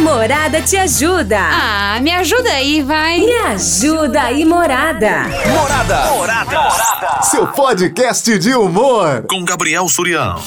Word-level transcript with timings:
Morada 0.00 0.62
te 0.62 0.78
ajuda. 0.78 1.38
Ah, 1.38 2.00
me 2.00 2.10
ajuda 2.10 2.50
aí, 2.50 2.82
vai. 2.82 3.20
Me 3.20 3.32
ajuda 3.32 4.22
aí, 4.22 4.46
Morada. 4.46 5.24
Morada. 5.46 6.10
Morada. 6.10 6.60
Morada. 6.60 7.22
Seu 7.22 7.46
podcast 7.46 8.38
de 8.38 8.54
humor. 8.54 9.24
Com 9.28 9.44
Gabriel 9.44 9.86
Surião. 9.90 10.40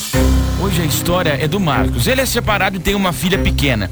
Hoje 0.60 0.82
a 0.82 0.86
história 0.86 1.38
é 1.40 1.48
do 1.48 1.60
Marcos. 1.60 2.08
Ele 2.08 2.22
é 2.22 2.26
separado 2.26 2.78
e 2.78 2.80
tem 2.80 2.96
uma 2.96 3.14
filha 3.14 3.38
pequena. 3.38 3.92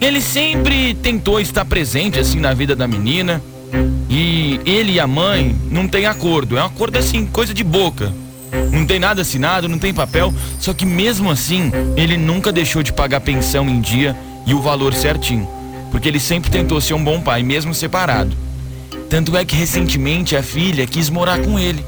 Ele 0.00 0.20
sempre 0.20 0.94
tentou 0.94 1.38
estar 1.38 1.66
presente 1.66 2.18
assim 2.18 2.40
na 2.40 2.54
vida 2.54 2.74
da 2.74 2.88
menina. 2.88 3.42
E 4.08 4.60
ele 4.64 4.92
e 4.92 5.00
a 5.00 5.06
mãe 5.06 5.54
não 5.70 5.86
tem 5.86 6.06
acordo. 6.06 6.56
É 6.56 6.62
um 6.62 6.66
acordo 6.66 6.98
assim, 6.98 7.26
coisa 7.26 7.52
de 7.52 7.62
boca. 7.62 8.10
Não 8.70 8.86
tem 8.86 8.98
nada 8.98 9.20
assinado, 9.20 9.68
não 9.68 9.78
tem 9.78 9.92
papel. 9.92 10.32
Só 10.58 10.72
que 10.72 10.86
mesmo 10.86 11.30
assim, 11.30 11.70
ele 11.96 12.16
nunca 12.16 12.50
deixou 12.50 12.82
de 12.82 12.94
pagar 12.94 13.20
pensão 13.20 13.68
em 13.68 13.78
dia 13.78 14.16
e 14.46 14.54
o 14.54 14.60
valor 14.60 14.94
certinho. 14.94 15.48
Porque 15.90 16.08
ele 16.08 16.20
sempre 16.20 16.50
tentou 16.50 16.80
ser 16.80 16.94
um 16.94 17.04
bom 17.04 17.20
pai, 17.20 17.42
mesmo 17.42 17.74
separado. 17.74 18.36
Tanto 19.10 19.36
é 19.36 19.44
que 19.44 19.54
recentemente 19.54 20.34
a 20.34 20.42
filha 20.42 20.86
quis 20.86 21.10
morar 21.10 21.38
com 21.40 21.58
ele. 21.58 21.84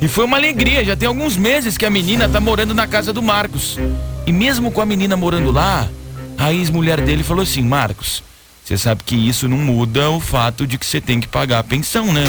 E 0.00 0.08
foi 0.08 0.24
uma 0.24 0.36
alegria, 0.36 0.84
já 0.84 0.94
tem 0.94 1.08
alguns 1.08 1.36
meses 1.36 1.78
que 1.78 1.86
a 1.86 1.90
menina 1.90 2.28
tá 2.28 2.38
morando 2.38 2.74
na 2.74 2.86
casa 2.86 3.12
do 3.12 3.22
Marcos. 3.22 3.78
E 4.26 4.32
mesmo 4.32 4.70
com 4.70 4.80
a 4.80 4.86
menina 4.86 5.16
morando 5.16 5.50
lá, 5.50 5.88
a 6.36 6.52
ex-mulher 6.52 7.00
dele 7.00 7.22
falou 7.22 7.42
assim: 7.42 7.62
Marcos, 7.62 8.22
você 8.62 8.76
sabe 8.76 9.02
que 9.04 9.16
isso 9.16 9.48
não 9.48 9.56
muda 9.56 10.10
o 10.10 10.20
fato 10.20 10.66
de 10.66 10.76
que 10.76 10.84
você 10.84 11.00
tem 11.00 11.18
que 11.18 11.28
pagar 11.28 11.60
a 11.60 11.64
pensão, 11.64 12.12
né? 12.12 12.24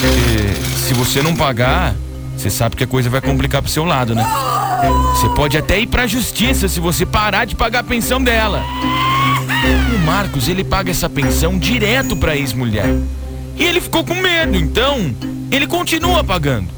Porque 0.00 0.78
se 0.86 0.94
você 0.94 1.20
não 1.20 1.34
pagar, 1.34 1.96
você 2.36 2.50
sabe 2.50 2.76
que 2.76 2.84
a 2.84 2.86
coisa 2.86 3.10
vai 3.10 3.20
complicar 3.20 3.60
pro 3.60 3.70
seu 3.70 3.84
lado, 3.84 4.14
né? 4.14 4.24
Você 5.14 5.28
pode 5.30 5.56
até 5.56 5.78
ir 5.78 5.86
pra 5.86 6.06
justiça 6.06 6.68
se 6.68 6.80
você 6.80 7.06
parar 7.06 7.44
de 7.44 7.54
pagar 7.54 7.80
a 7.80 7.84
pensão 7.84 8.22
dela. 8.22 8.64
O 9.94 9.98
Marcos, 10.04 10.48
ele 10.48 10.64
paga 10.64 10.90
essa 10.90 11.08
pensão 11.08 11.58
direto 11.58 12.16
pra 12.16 12.36
ex-mulher. 12.36 12.86
E 13.56 13.62
ele 13.64 13.80
ficou 13.80 14.04
com 14.04 14.14
medo, 14.14 14.56
então 14.56 15.14
ele 15.50 15.66
continua 15.66 16.24
pagando. 16.24 16.68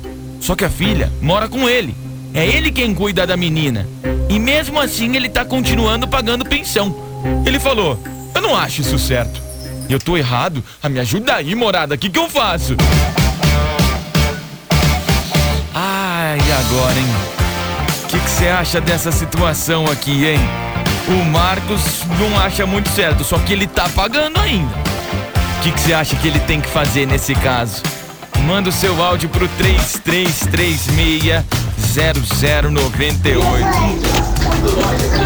Só 0.40 0.54
que 0.54 0.64
a 0.64 0.70
filha 0.70 1.10
mora 1.22 1.48
com 1.48 1.68
ele. 1.68 1.94
É 2.34 2.46
ele 2.46 2.70
quem 2.70 2.92
cuida 2.92 3.26
da 3.26 3.36
menina. 3.36 3.86
E 4.28 4.38
mesmo 4.38 4.78
assim 4.78 5.16
ele 5.16 5.28
tá 5.28 5.44
continuando 5.44 6.06
pagando 6.06 6.44
pensão. 6.44 6.94
Ele 7.46 7.58
falou: 7.58 7.98
Eu 8.34 8.42
não 8.42 8.54
acho 8.54 8.82
isso 8.82 8.98
certo. 8.98 9.40
Eu 9.88 9.98
tô 9.98 10.16
errado. 10.16 10.62
Ah, 10.82 10.88
me 10.88 10.98
ajuda 10.98 11.36
aí, 11.36 11.54
morada. 11.54 11.94
O 11.94 11.98
que, 11.98 12.10
que 12.10 12.18
eu 12.18 12.28
faço? 12.28 12.76
Ai, 15.74 16.38
agora, 16.40 16.98
hein? 16.98 17.33
O 18.14 18.18
que 18.18 18.30
você 18.30 18.46
acha 18.46 18.80
dessa 18.80 19.10
situação 19.10 19.86
aqui, 19.86 20.24
hein? 20.26 20.38
O 21.08 21.24
Marcos 21.30 22.04
não 22.18 22.38
acha 22.38 22.64
muito 22.64 22.88
certo, 22.90 23.24
só 23.24 23.38
que 23.38 23.52
ele 23.52 23.66
tá 23.66 23.88
pagando 23.88 24.38
ainda. 24.38 24.72
O 25.58 25.62
que 25.62 25.70
você 25.80 25.92
acha 25.92 26.14
que 26.14 26.28
ele 26.28 26.38
tem 26.40 26.60
que 26.60 26.68
fazer 26.68 27.06
nesse 27.06 27.34
caso? 27.34 27.82
Manda 28.46 28.68
o 28.68 28.72
seu 28.72 29.02
áudio 29.02 29.28
pro 29.28 29.48
3336-0098. 29.48 31.42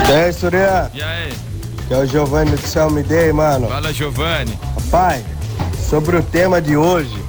E 0.09 0.13
aí, 0.13 0.33
Surya? 0.33 0.91
E 0.95 1.03
aí? 1.03 1.33
Que 1.87 1.95
é 1.95 1.99
o 1.99 2.07
Giovanni 2.07 2.53
do 2.53 2.67
Céu 2.67 2.91
Me 2.91 3.03
Dei, 3.03 3.33
mano. 3.33 3.69
Fala, 3.69 3.93
Giovanni. 3.93 4.59
Rapaz, 4.77 5.23
sobre 5.89 6.17
o 6.17 6.23
tema 6.23 6.61
de 6.61 6.77
hoje, 6.77 7.28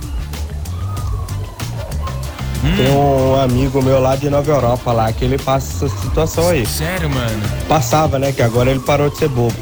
Hum. 2.64 2.76
tem 2.76 2.92
um 2.92 3.40
amigo 3.42 3.82
meu 3.82 4.02
lá 4.02 4.16
de 4.18 4.30
Nova 4.30 4.52
Europa 4.52 4.92
lá 4.92 5.12
que 5.14 5.24
ele 5.24 5.38
passa 5.38 5.86
essa 5.86 5.98
situação 6.02 6.50
aí. 6.50 6.66
Sério, 6.66 7.10
mano? 7.10 7.42
Passava, 7.70 8.20
né? 8.20 8.32
Que 8.34 8.42
agora 8.42 8.70
ele 8.70 8.82
parou 8.82 9.10
de 9.10 9.18
ser 9.18 9.30
bobo. 9.30 9.56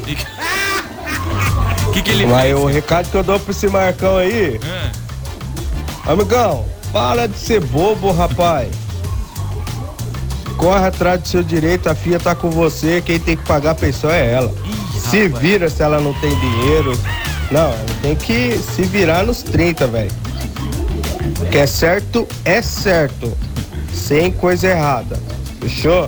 O 1.86 1.90
que, 1.92 2.02
que 2.02 2.10
ele 2.10 2.26
Mas 2.26 2.42
fez? 2.42 2.54
o 2.58 2.66
recado 2.66 3.08
que 3.10 3.16
eu 3.16 3.22
dou 3.22 3.38
pra 3.38 3.52
esse 3.52 3.68
Marcão 3.68 4.16
aí, 4.16 4.58
Ah, 6.06 6.12
amigão, 6.12 6.64
para 6.92 7.28
de 7.28 7.38
ser 7.38 7.60
bobo, 7.60 8.10
rapaz. 8.12 8.68
Corre 10.56 10.86
atrás 10.86 11.20
do 11.22 11.28
seu 11.28 11.42
direito, 11.44 11.88
a 11.88 11.94
filha 11.94 12.18
tá 12.18 12.34
com 12.34 12.50
você, 12.50 13.00
quem 13.04 13.18
tem 13.20 13.36
que 13.36 13.44
pagar 13.44 13.70
a 13.70 13.74
pensão 13.76 14.10
é 14.10 14.32
ela. 14.32 14.52
Se 14.92 15.24
rapaz. 15.28 15.40
vira 15.42 15.70
se 15.70 15.82
ela 15.82 16.00
não 16.00 16.12
tem 16.14 16.34
dinheiro. 16.36 16.98
Não, 17.50 17.72
tem 18.02 18.16
que 18.16 18.58
se 18.58 18.82
virar 18.82 19.22
nos 19.24 19.40
30, 19.42 19.86
velho. 19.86 20.10
O 21.40 21.46
que 21.46 21.58
é 21.58 21.66
certo, 21.66 22.26
é 22.44 22.62
certo. 22.62 23.36
Sem 23.92 24.30
coisa 24.32 24.68
errada. 24.68 25.18
Fechou? 25.60 26.06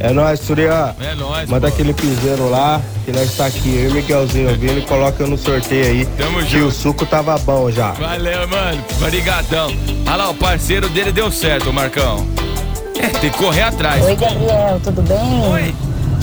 É 0.00 0.10
nóis, 0.12 0.40
Surya. 0.40 0.94
é 1.00 1.14
nóis. 1.14 1.48
Manda 1.48 1.68
pô. 1.68 1.74
aquele 1.74 1.94
piseiro 1.94 2.50
lá, 2.50 2.80
que 3.04 3.12
nós 3.12 3.30
está 3.30 3.46
aqui, 3.46 3.76
eu 3.76 3.90
e 3.90 3.94
Miguelzinho 3.94 4.50
ouvindo 4.50 4.78
e 4.78 4.82
coloca 4.82 5.24
no 5.26 5.38
sorteio 5.38 5.86
aí. 5.86 6.06
Tamo 6.18 6.38
que 6.40 6.58
junto. 6.58 6.66
o 6.66 6.70
suco 6.72 7.06
tava 7.06 7.38
bom 7.38 7.70
já. 7.70 7.92
Valeu, 7.92 8.48
mano. 8.48 8.84
Obrigadão. 9.00 9.72
Olha 10.06 10.16
lá, 10.16 10.30
o 10.30 10.34
parceiro 10.34 10.88
dele 10.88 11.12
deu 11.12 11.30
certo, 11.30 11.72
Marcão. 11.72 12.26
É, 12.98 13.08
tem 13.08 13.30
que 13.30 13.38
correr 13.38 13.62
atrás. 13.62 14.04
Oi, 14.04 14.16
Gabriel, 14.16 14.80
tudo 14.82 15.02
bem? 15.02 15.52
Oi. 15.52 15.74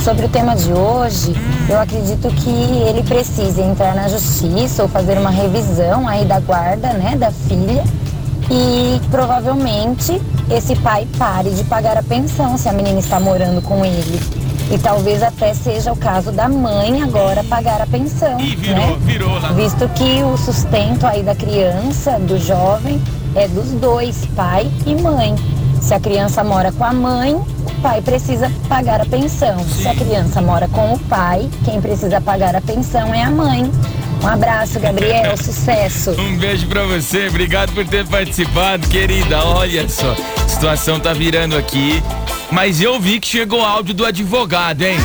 Sobre 0.04 0.26
o 0.26 0.30
tema 0.30 0.56
de 0.56 0.74
hoje, 0.74 1.36
eu 1.70 1.80
acredito 1.80 2.28
que 2.30 2.50
ele 2.50 3.04
precisa 3.04 3.62
entrar 3.62 3.94
na 3.94 4.08
justiça 4.10 4.82
ou 4.84 4.90
fazer 4.90 5.18
uma 5.18 5.30
revisão 5.30 6.08
aí 6.08 6.26
da 6.26 6.40
guarda, 6.40 6.92
né, 6.94 7.16
da 7.16 7.32
filha. 7.32 7.84
E 8.54 9.00
provavelmente 9.10 10.22
esse 10.50 10.76
pai 10.76 11.08
pare 11.18 11.50
de 11.52 11.64
pagar 11.64 11.98
a 11.98 12.04
pensão 12.04 12.58
se 12.58 12.68
a 12.68 12.74
menina 12.74 13.00
está 13.00 13.18
morando 13.18 13.62
com 13.62 13.86
ele. 13.86 14.20
E 14.70 14.78
talvez 14.78 15.24
até 15.24 15.54
seja 15.54 15.94
o 15.94 15.96
caso 15.96 16.34
da 16.34 16.50
mãe 16.50 17.02
agora 17.02 17.44
pagar 17.46 17.82
a 17.82 17.88
pensão. 17.88 18.38
Ih, 18.42 18.56
virou, 18.58 18.88
né? 18.88 18.98
virou 19.02 19.40
lá. 19.40 19.54
Visto 19.54 19.88
que 19.90 20.22
o 20.24 20.38
sustento 20.38 21.08
aí 21.08 21.24
da 21.24 21.34
criança, 21.34 22.20
do 22.20 22.38
jovem, 22.38 23.02
é 23.36 23.48
dos 23.48 23.72
dois, 23.72 24.26
pai 24.36 24.70
e 24.86 24.96
mãe. 24.96 25.34
Se 25.82 25.94
a 25.94 26.00
criança 26.00 26.44
mora 26.44 26.74
com 26.74 26.84
a 26.84 26.94
mãe, 26.94 27.34
o 27.34 27.82
pai 27.82 28.02
precisa 28.02 28.52
pagar 28.68 29.02
a 29.02 29.06
pensão. 29.06 29.60
Se 29.64 29.88
a 29.88 29.96
criança 29.96 30.42
mora 30.42 30.68
com 30.68 30.94
o 30.94 31.00
pai, 31.00 31.50
quem 31.64 31.82
precisa 31.82 32.20
pagar 32.20 32.56
a 32.56 32.62
pensão 32.62 33.14
é 33.14 33.24
a 33.24 33.32
mãe. 33.32 33.72
Um 34.22 34.28
abraço, 34.28 34.80
Gabriel, 34.80 35.36
sucesso. 35.42 36.12
Um 36.12 36.38
beijo 36.38 36.68
pra 36.68 36.84
você, 36.86 37.28
obrigado 37.28 37.74
por 37.74 37.86
ter 37.88 38.08
participado, 38.08 38.88
querida. 38.88 39.44
Olha 39.44 39.90
só, 39.90 40.16
a 40.44 40.48
situação 40.48 41.00
tá 41.00 41.12
virando 41.12 41.58
aqui. 41.58 42.02
Mas 42.52 42.82
eu 42.82 43.00
vi 43.00 43.20
que 43.20 43.28
chegou 43.28 43.64
áudio 43.64 43.94
do 43.94 44.06
advogado, 44.06 44.82
hein? 44.82 44.98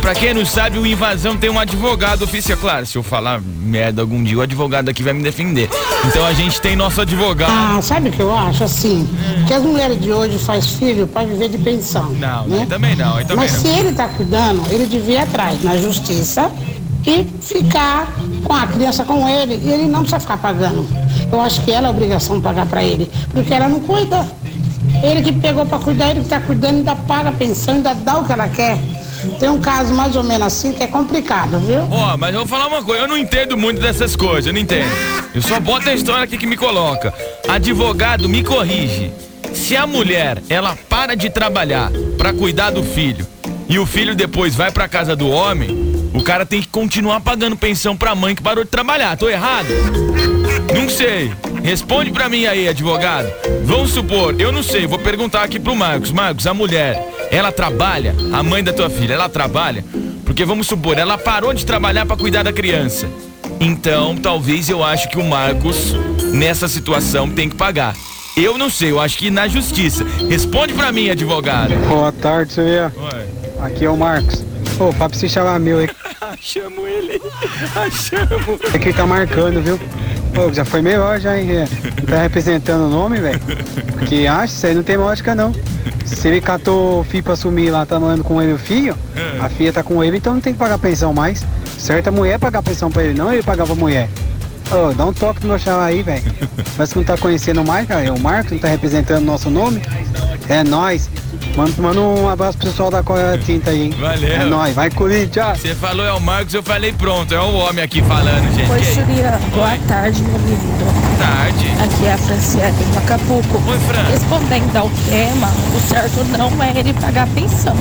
Pra 0.00 0.14
quem 0.14 0.34
não 0.34 0.44
sabe, 0.44 0.78
o 0.78 0.86
Invasão 0.86 1.36
tem 1.36 1.48
um 1.48 1.58
advogado 1.58 2.22
oficial. 2.22 2.58
Claro, 2.58 2.84
se 2.84 2.96
eu 2.98 3.02
falar 3.02 3.40
merda 3.40 4.02
algum 4.02 4.22
dia, 4.22 4.36
o 4.36 4.40
advogado 4.40 4.88
aqui 4.88 5.02
vai 5.02 5.12
me 5.12 5.22
defender. 5.22 5.68
Então 6.06 6.26
a 6.26 6.32
gente 6.32 6.60
tem 6.60 6.76
nosso 6.76 7.00
advogado. 7.00 7.50
Ah, 7.50 7.80
sabe 7.80 8.08
o 8.08 8.12
que 8.12 8.20
eu 8.20 8.36
acho? 8.36 8.64
Assim, 8.64 9.08
que 9.46 9.54
as 9.54 9.62
mulheres 9.62 10.00
de 10.00 10.12
hoje 10.12 10.38
faz 10.38 10.66
filho 10.74 11.06
para 11.06 11.26
viver 11.26 11.48
de 11.48 11.58
pensão. 11.58 12.10
Não, 12.10 12.46
né? 12.46 12.66
também 12.68 12.94
não, 12.96 13.12
também 13.18 13.36
Mas 13.36 13.52
não. 13.52 13.60
se 13.60 13.68
ele 13.68 13.92
tá 13.92 14.08
cuidando, 14.08 14.62
ele 14.70 14.86
devia 14.86 15.14
ir 15.14 15.22
atrás 15.22 15.62
na 15.62 15.76
justiça 15.76 16.50
e 17.06 17.24
ficar 17.40 18.12
com 18.44 18.52
a 18.52 18.66
criança 18.66 19.04
com 19.04 19.28
ele. 19.28 19.60
E 19.62 19.70
ele 19.70 19.84
não 19.84 20.00
precisa 20.00 20.20
ficar 20.20 20.36
pagando. 20.36 20.86
Eu 21.30 21.40
acho 21.40 21.62
que 21.62 21.72
ela 21.72 21.88
é 21.88 21.90
obrigação 21.90 22.36
de 22.36 22.42
pagar 22.42 22.66
para 22.66 22.82
ele, 22.82 23.10
porque 23.32 23.52
ela 23.52 23.68
não 23.68 23.80
cuida. 23.80 24.26
Ele 25.02 25.22
que 25.22 25.32
pegou 25.32 25.64
para 25.64 25.78
cuidar, 25.78 26.10
ele 26.10 26.20
que 26.20 26.28
tá 26.28 26.40
cuidando, 26.40 26.76
ainda 26.76 26.94
paga 26.94 27.30
a 27.30 27.32
pensão, 27.32 27.74
ainda 27.74 27.94
dá 27.94 28.18
o 28.18 28.24
que 28.24 28.32
ela 28.32 28.48
quer. 28.48 28.78
Tem 29.38 29.48
um 29.48 29.60
caso 29.60 29.94
mais 29.94 30.16
ou 30.16 30.24
menos 30.24 30.46
assim 30.48 30.72
que 30.72 30.82
é 30.82 30.86
complicado, 30.86 31.58
viu? 31.60 31.86
Ó, 31.90 32.16
mas 32.16 32.34
eu 32.34 32.40
vou 32.40 32.48
falar 32.48 32.66
uma 32.66 32.82
coisa, 32.82 33.02
eu 33.02 33.08
não 33.08 33.16
entendo 33.16 33.56
muito 33.56 33.80
dessas 33.80 34.16
coisas, 34.16 34.46
eu 34.46 34.52
não 34.52 34.60
entendo. 34.60 34.90
Eu 35.34 35.40
só 35.40 35.60
boto 35.60 35.88
a 35.88 35.94
história 35.94 36.24
aqui 36.24 36.36
que 36.36 36.46
me 36.46 36.56
coloca. 36.56 37.14
Advogado, 37.48 38.28
me 38.28 38.42
corrige. 38.42 39.12
Se 39.54 39.76
a 39.76 39.86
mulher, 39.86 40.42
ela 40.48 40.76
para 40.88 41.14
de 41.14 41.30
trabalhar 41.30 41.90
pra 42.18 42.32
cuidar 42.32 42.70
do 42.70 42.82
filho 42.82 43.26
e 43.68 43.78
o 43.78 43.86
filho 43.86 44.14
depois 44.14 44.54
vai 44.54 44.70
pra 44.70 44.88
casa 44.88 45.14
do 45.14 45.28
homem, 45.28 45.91
o 46.12 46.22
cara 46.22 46.44
tem 46.44 46.60
que 46.60 46.68
continuar 46.68 47.20
pagando 47.20 47.56
pensão 47.56 47.96
pra 47.96 48.14
mãe 48.14 48.34
que 48.34 48.42
parou 48.42 48.64
de 48.64 48.70
trabalhar. 48.70 49.16
Tô 49.16 49.28
errado? 49.28 49.68
Não 50.74 50.88
sei. 50.88 51.32
Responde 51.62 52.10
pra 52.10 52.28
mim 52.28 52.46
aí, 52.46 52.68
advogado. 52.68 53.28
Vamos 53.64 53.92
supor, 53.92 54.34
eu 54.40 54.50
não 54.50 54.62
sei, 54.62 54.86
vou 54.86 54.98
perguntar 54.98 55.44
aqui 55.44 55.60
pro 55.60 55.76
Marcos. 55.76 56.10
Marcos, 56.10 56.46
a 56.46 56.52
mulher, 56.52 57.00
ela 57.30 57.52
trabalha? 57.52 58.14
A 58.32 58.42
mãe 58.42 58.64
da 58.64 58.72
tua 58.72 58.90
filha, 58.90 59.14
ela 59.14 59.28
trabalha? 59.28 59.84
Porque 60.24 60.44
vamos 60.44 60.66
supor, 60.66 60.98
ela 60.98 61.16
parou 61.16 61.54
de 61.54 61.64
trabalhar 61.64 62.04
pra 62.04 62.16
cuidar 62.16 62.42
da 62.42 62.52
criança. 62.52 63.08
Então, 63.60 64.16
talvez 64.16 64.68
eu 64.68 64.82
acho 64.82 65.08
que 65.08 65.18
o 65.18 65.24
Marcos, 65.24 65.94
nessa 66.32 66.66
situação, 66.66 67.30
tem 67.30 67.48
que 67.48 67.54
pagar. 67.54 67.94
Eu 68.36 68.58
não 68.58 68.68
sei, 68.68 68.90
eu 68.90 68.98
acho 68.98 69.18
que 69.18 69.30
na 69.30 69.46
justiça. 69.46 70.04
Responde 70.28 70.72
pra 70.72 70.90
mim, 70.90 71.10
advogado. 71.10 71.74
Boa 71.86 72.10
tarde. 72.10 72.60
Oi. 72.60 73.26
Aqui 73.60 73.84
é 73.84 73.90
o 73.90 73.96
Marcos. 73.96 74.44
Ô, 74.82 74.88
o 74.88 74.94
papo 74.94 75.14
se 75.16 75.28
chamar 75.28 75.58
meu 75.60 75.78
aí. 75.80 75.88
Achamos 76.20 76.84
ele. 76.88 77.20
Achamos. 77.76 78.74
Aqui 78.74 78.92
tá 78.92 79.06
marcando, 79.06 79.62
viu? 79.62 79.78
Pô, 80.34 80.52
já 80.52 80.64
foi 80.64 80.80
melhor 80.82 81.20
já, 81.20 81.38
hein? 81.38 81.46
Não 81.98 82.06
tá 82.06 82.22
representando 82.22 82.86
o 82.86 82.88
nome, 82.90 83.20
velho? 83.20 83.40
Que 84.06 84.26
acha, 84.26 84.46
isso 84.54 84.66
aí 84.66 84.74
não 84.74 84.82
tem 84.82 84.96
lógica 84.96 85.34
não. 85.34 85.52
Se 86.06 86.26
ele 86.28 86.40
catou 86.40 87.00
o 87.00 87.04
filho 87.04 87.22
pra 87.22 87.36
sumir 87.36 87.70
lá, 87.70 87.84
tá 87.86 88.00
morando 88.00 88.24
com 88.24 88.40
ele 88.40 88.52
o 88.54 88.58
filho, 88.58 88.96
É. 89.16 89.40
a 89.40 89.48
filha 89.48 89.72
tá 89.72 89.82
com 89.82 90.02
ele, 90.02 90.16
então 90.16 90.34
não 90.34 90.40
tem 90.40 90.52
que 90.52 90.58
pagar 90.58 90.78
pensão 90.78 91.12
mais. 91.12 91.44
Certo 91.78 92.08
a 92.08 92.10
mulher 92.10 92.38
pagar 92.38 92.62
pensão 92.62 92.90
pra 92.90 93.02
ele, 93.04 93.14
não 93.18 93.32
ele 93.32 93.42
pagar 93.42 93.66
pra 93.66 93.74
mulher. 93.74 94.08
Ô, 94.70 94.92
dá 94.94 95.04
um 95.04 95.12
toque 95.12 95.42
no 95.42 95.48
meu 95.50 95.58
chave 95.58 95.80
aí, 95.84 96.02
velho. 96.02 96.22
Mas 96.78 96.90
que 96.92 96.96
não 96.98 97.04
tá 97.04 97.16
conhecendo 97.18 97.62
mais, 97.64 97.86
cara. 97.86 98.02
É 98.04 98.10
o 98.10 98.18
Marcos, 98.18 98.52
não 98.52 98.58
tá 98.58 98.68
representando 98.68 99.22
nosso 99.24 99.50
nome. 99.50 99.82
É 100.48 100.64
nós. 100.64 101.10
Manda, 101.56 101.72
manda 101.82 102.00
um 102.00 102.28
abraço 102.28 102.56
pro 102.56 102.68
pessoal 102.68 102.90
da 102.90 103.02
Coreia 103.02 103.36
Tinta 103.36 103.70
aí, 103.70 103.82
hein? 103.82 103.94
Valeu. 104.00 104.32
É 104.32 104.44
nóis, 104.44 104.74
vai 104.74 104.90
Corinthians! 104.90 105.58
Você 105.60 105.74
falou 105.74 106.04
é 106.04 106.12
o 106.12 106.20
Marcos, 106.20 106.54
eu 106.54 106.62
falei 106.62 106.92
pronto. 106.94 107.34
É 107.34 107.40
o 107.40 107.54
homem 107.56 107.84
aqui 107.84 108.00
falando, 108.02 108.54
gente. 108.54 108.70
Oi. 108.70 108.80
Boa 109.54 109.76
tarde, 109.86 110.22
meu 110.22 110.38
lindo. 110.38 111.18
Tarde. 111.18 111.66
Aqui 111.84 112.06
é 112.06 112.12
a 112.14 112.18
Franciele 112.18 112.84
de 112.90 112.98
Acapulco. 112.98 113.70
Oi, 113.70 113.78
Fran. 113.80 114.02
Respondendo 114.10 114.76
ao 114.76 114.90
tema, 115.10 115.48
o 115.76 115.88
certo 115.88 116.24
não 116.38 116.62
é 116.62 116.72
ele 116.74 116.94
pagar 116.94 117.28
pensão. 117.28 117.76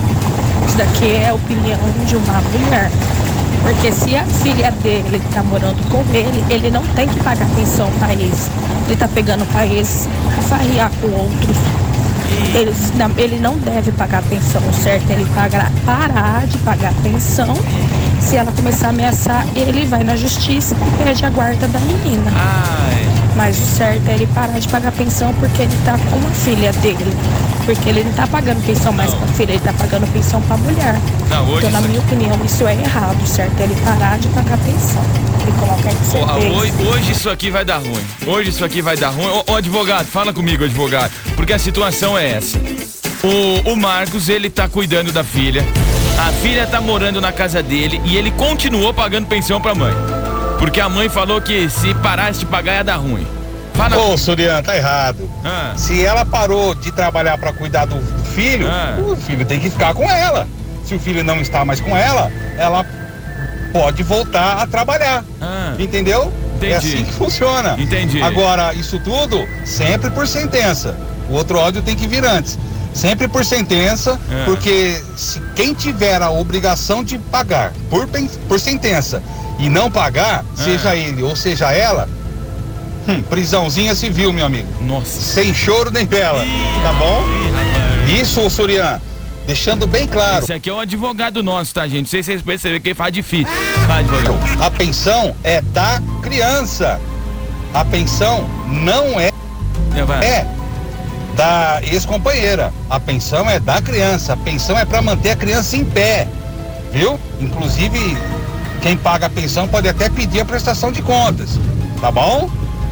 Isso 0.67 0.77
daqui 0.77 1.05
é 1.05 1.29
a 1.29 1.33
opinião 1.33 1.79
de 2.05 2.15
uma 2.17 2.41
mulher. 2.41 2.91
Porque 3.61 3.91
se 3.93 4.15
a 4.15 4.25
filha 4.25 4.71
dele 4.83 5.21
está 5.25 5.43
morando 5.43 5.81
com 5.89 6.03
ele, 6.13 6.43
ele 6.49 6.69
não 6.71 6.83
tem 6.87 7.07
que 7.07 7.19
pagar 7.23 7.47
pensão 7.55 7.89
para 7.99 8.11
eles. 8.11 8.49
Ele 8.85 8.93
está 8.93 9.07
pegando 9.07 9.45
para 9.45 9.65
eles 9.65 10.09
farriar 10.49 10.91
com 10.99 11.07
outros. 11.07 11.80
Ele, 12.53 12.73
não- 12.95 13.11
ele 13.17 13.39
não 13.39 13.57
deve 13.57 13.91
pagar 13.93 14.21
pensão, 14.23 14.61
o 14.67 14.73
certo 14.73 15.09
é 15.09 15.13
ele 15.13 15.25
pagar, 15.33 15.71
parar 15.85 16.45
de 16.47 16.57
pagar 16.59 16.93
pensão. 17.03 17.55
Se 18.19 18.35
ela 18.35 18.51
começar 18.51 18.87
a 18.87 18.89
ameaçar, 18.89 19.45
ele 19.55 19.85
vai 19.85 20.03
na 20.03 20.15
justiça 20.15 20.75
e 20.75 21.03
pede 21.03 21.25
a 21.25 21.29
guarda 21.29 21.67
da 21.67 21.79
menina. 21.79 22.31
Ai. 22.35 23.07
Mas 23.35 23.57
o 23.57 23.65
certo 23.65 24.07
é 24.09 24.13
ele 24.13 24.27
parar 24.27 24.59
de 24.59 24.67
pagar 24.67 24.91
pensão 24.91 25.33
porque 25.39 25.61
ele 25.63 25.77
tá 25.85 25.93
com 26.09 26.17
a 26.27 26.31
filha 26.31 26.71
dele. 26.73 27.15
Porque 27.65 27.89
ele 27.89 28.03
não 28.03 28.13
tá 28.13 28.27
pagando 28.27 28.65
pensão 28.65 28.91
mais 28.91 29.13
pra 29.13 29.27
filha, 29.27 29.51
ele 29.51 29.59
tá 29.59 29.73
pagando 29.73 30.11
pensão 30.11 30.41
pra 30.41 30.57
mulher. 30.57 30.99
Não, 31.29 31.47
hoje 31.49 31.67
então, 31.67 31.81
na 31.81 31.87
minha 31.87 31.99
opinião, 31.99 32.39
isso 32.43 32.67
é 32.67 32.73
errado. 32.73 33.27
Certo 33.27 33.59
é 33.59 33.63
ele 33.63 33.75
parar 33.83 34.17
de 34.17 34.27
pagar 34.29 34.57
pensão. 34.57 35.03
E 35.47 35.51
qualquer 35.59 35.93
que 35.93 36.11
Porra, 36.11 36.37
hoje, 36.37 36.73
hoje 36.87 37.11
isso 37.11 37.29
aqui 37.29 37.49
vai 37.49 37.65
dar 37.65 37.77
ruim. 37.77 38.05
Hoje 38.27 38.49
isso 38.49 38.65
aqui 38.65 38.81
vai 38.81 38.97
dar 38.97 39.09
ruim. 39.09 39.27
Ô, 39.27 39.53
ô, 39.53 39.55
advogado, 39.55 40.05
fala 40.05 40.33
comigo, 40.33 40.63
advogado. 40.63 41.11
Porque 41.35 41.53
a 41.53 41.59
situação 41.59 42.17
é 42.17 42.31
essa. 42.31 42.59
O, 43.23 43.71
o 43.71 43.75
Marcos, 43.75 44.29
ele 44.29 44.49
tá 44.49 44.67
cuidando 44.67 45.11
da 45.11 45.23
filha. 45.23 45.65
A 46.17 46.31
filha 46.33 46.67
tá 46.67 46.81
morando 46.81 47.21
na 47.21 47.31
casa 47.31 47.63
dele 47.63 48.01
e 48.05 48.17
ele 48.17 48.31
continuou 48.31 48.93
pagando 48.93 49.27
pensão 49.27 49.59
pra 49.59 49.73
mãe. 49.73 49.93
Porque 50.59 50.79
a 50.79 50.87
mãe 50.87 51.09
falou 51.09 51.41
que 51.41 51.69
se 51.69 51.93
parasse 51.95 52.41
de 52.41 52.45
pagar 52.45 52.75
ia 52.75 52.83
dar 52.83 52.97
ruim. 52.97 53.25
Fala. 53.89 53.97
Ô, 53.97 54.17
Surian, 54.17 54.61
tá 54.61 54.75
errado. 54.77 55.29
Ah. 55.43 55.73
Se 55.75 56.03
ela 56.05 56.23
parou 56.25 56.75
de 56.75 56.91
trabalhar 56.91 57.37
pra 57.37 57.51
cuidar 57.51 57.85
do, 57.85 57.99
filho, 58.25 58.67
Ah. 58.69 58.97
o 58.99 59.15
filho 59.15 59.45
tem 59.45 59.59
que 59.59 59.69
ficar 59.69 59.93
com 59.93 60.09
ela. 60.09 60.47
Se 60.85 60.93
o 60.95 60.99
filho 60.99 61.23
não 61.23 61.41
está 61.41 61.65
mais 61.65 61.79
com 61.79 61.95
ela, 61.97 62.31
ela 62.57 62.85
pode 63.73 64.03
voltar 64.03 64.61
a 64.61 64.67
trabalhar. 64.67 65.23
Ah. 65.41 65.73
Entendeu? 65.79 66.31
Entendi. 66.57 66.73
É 66.73 66.77
assim 66.77 67.03
que 67.05 67.11
funciona. 67.13 67.75
Entendi. 67.79 68.21
Agora, 68.21 68.73
isso 68.73 68.99
tudo 68.99 69.47
sempre 69.65 70.11
por 70.11 70.27
sentença. 70.27 70.95
O 71.29 71.33
outro 71.33 71.59
áudio 71.59 71.81
tem 71.81 71.95
que 71.95 72.07
vir 72.07 72.23
antes. 72.23 72.59
Sempre 72.93 73.27
por 73.27 73.43
sentença, 73.45 74.19
É. 74.29 74.43
porque 74.45 75.01
se 75.15 75.39
quem 75.55 75.73
tiver 75.73 76.21
a 76.21 76.29
obrigação 76.29 77.03
de 77.03 77.17
pagar 77.17 77.71
por, 77.89 78.07
por 78.47 78.59
sentença 78.59 79.23
e 79.57 79.69
não 79.69 79.89
pagar, 79.89 80.43
É. 80.59 80.63
seja 80.63 80.95
ele 80.95 81.23
ou 81.23 81.35
seja 81.35 81.71
ela, 81.71 82.07
hum, 83.07 83.21
prisãozinha 83.23 83.95
civil, 83.95 84.31
meu 84.33 84.45
amigo. 84.45 84.67
Nossa. 84.81 85.21
Sem 85.21 85.53
choro 85.53 85.91
nem 85.91 86.05
vela, 86.05 86.43
tá 86.83 86.93
bom? 86.93 87.23
Isso, 88.07 88.49
Surian, 88.49 89.01
deixando 89.47 89.87
bem 89.87 90.07
claro. 90.07 90.43
Esse 90.43 90.53
aqui 90.53 90.69
é 90.69 90.73
um 90.73 90.79
advogado 90.79 91.41
nosso, 91.41 91.73
tá, 91.73 91.87
gente? 91.87 92.01
Não 92.01 92.05
sei 92.07 92.23
se 92.23 92.31
vocês 92.31 92.41
perceberam 92.41 92.81
que 92.81 92.89
ele 92.89 92.95
faz 92.95 93.13
difícil. 93.13 93.53
Advogado? 93.89 94.35
A 94.61 94.71
pensão 94.71 95.35
é 95.43 95.61
da 95.61 96.01
criança. 96.21 96.99
A 97.73 97.85
pensão 97.85 98.49
não 98.67 99.19
é, 99.19 99.29
É, 99.95 100.25
é 100.25 100.47
da 101.35 101.79
ex-companheira. 101.83 102.73
A 102.89 102.99
pensão 102.99 103.49
é 103.49 103.59
da 103.59 103.81
criança. 103.81 104.33
A 104.33 104.37
pensão 104.37 104.77
é 104.77 104.83
para 104.83 105.01
manter 105.01 105.31
a 105.31 105.35
criança 105.35 105.77
em 105.77 105.85
pé. 105.85 106.27
Viu? 106.91 107.17
Inclusive, 107.39 108.17
quem 108.81 108.97
paga 108.97 109.27
a 109.27 109.29
pensão 109.29 109.67
pode 109.67 109.87
até 109.87 110.09
pedir 110.09 110.41
a 110.41 110.45
prestação 110.45 110.91
de 110.91 111.01
contas. 111.01 111.57
Tá 112.01 112.11
bom? 112.11 112.49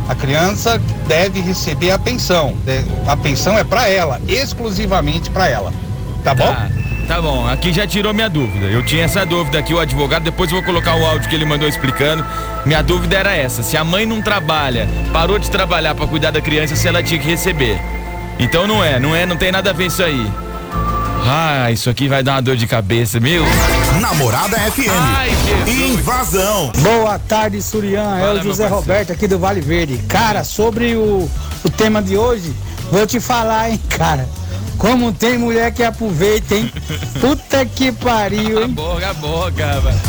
A 0.10 0.16
criança 0.16 0.82
deve 1.08 1.40
receber 1.40 1.92
a 1.92 2.00
pensão. 2.00 2.56
A 3.08 3.16
pensão 3.16 3.56
é 3.56 3.64
para 3.64 3.88
ela, 3.88 4.20
exclusivamente 4.28 5.30
para 5.30 5.48
ela. 5.48 5.72
Tá 6.24 6.34
bom? 6.34 6.52
Tá, 6.52 6.70
tá 7.08 7.22
bom, 7.22 7.48
aqui 7.48 7.72
já 7.72 7.86
tirou 7.86 8.12
minha 8.12 8.28
dúvida. 8.28 8.66
Eu 8.66 8.84
tinha 8.84 9.06
essa 9.06 9.24
dúvida 9.24 9.60
aqui, 9.60 9.72
o 9.72 9.80
advogado, 9.80 10.24
depois 10.24 10.50
vou 10.50 10.64
colocar 10.64 10.96
o 10.96 11.06
áudio 11.06 11.30
que 11.30 11.36
ele 11.36 11.46
mandou 11.46 11.70
explicando. 11.70 12.26
Minha 12.66 12.82
dúvida 12.82 13.18
era 13.18 13.36
essa: 13.36 13.62
se 13.62 13.78
a 13.78 13.84
mãe 13.84 14.04
não 14.04 14.20
trabalha, 14.20 14.90
parou 15.14 15.38
de 15.38 15.50
trabalhar 15.52 15.94
pra 15.94 16.08
cuidar 16.08 16.32
da 16.32 16.42
criança, 16.42 16.76
se 16.76 16.88
ela 16.88 17.04
tinha 17.04 17.20
que 17.20 17.28
receber. 17.28 17.80
Então 18.40 18.66
não 18.66 18.84
é, 18.84 19.00
não 19.00 19.16
é, 19.16 19.28
não 19.28 19.38
tem 19.38 19.52
nada 19.52 19.70
a 19.70 19.74
ver 19.74 19.86
isso 19.86 20.02
aí. 20.02 20.28
Ah, 21.28 21.70
isso 21.72 21.88
aqui 21.88 22.08
vai 22.08 22.24
dar 22.24 22.34
uma 22.34 22.42
dor 22.42 22.56
de 22.56 22.66
cabeça, 22.66 23.20
meu. 23.20 23.46
Namorada 24.00 24.58
FM. 24.58 24.90
Ai. 24.90 25.30
Invasão. 25.68 26.72
Boa 26.78 27.20
tarde, 27.20 27.62
Surian. 27.62 28.18
É 28.18 28.32
o 28.34 28.42
José. 28.42 28.68
Roberto 28.68 29.12
aqui 29.12 29.28
do 29.28 29.38
Vale 29.38 29.60
Verde. 29.60 29.98
Cara, 30.08 30.44
sobre 30.44 30.96
o, 30.96 31.30
o 31.64 31.70
tema 31.70 32.02
de 32.02 32.18
hoje, 32.18 32.56
vou 32.92 33.06
te 33.06 33.20
falar, 33.20 33.70
hein, 33.70 33.80
cara. 33.90 34.28
Como 34.78 35.12
tem 35.12 35.38
mulher 35.38 35.74
que 35.74 35.84
aproveita, 35.84 36.56
hein? 36.56 36.72
Puta 37.20 37.66
que 37.66 37.92
pariu, 37.92 38.64
hein? 38.64 38.70
boca, 38.70 39.10
a 39.10 39.14
boca, 39.16 39.80
velho. 39.82 40.00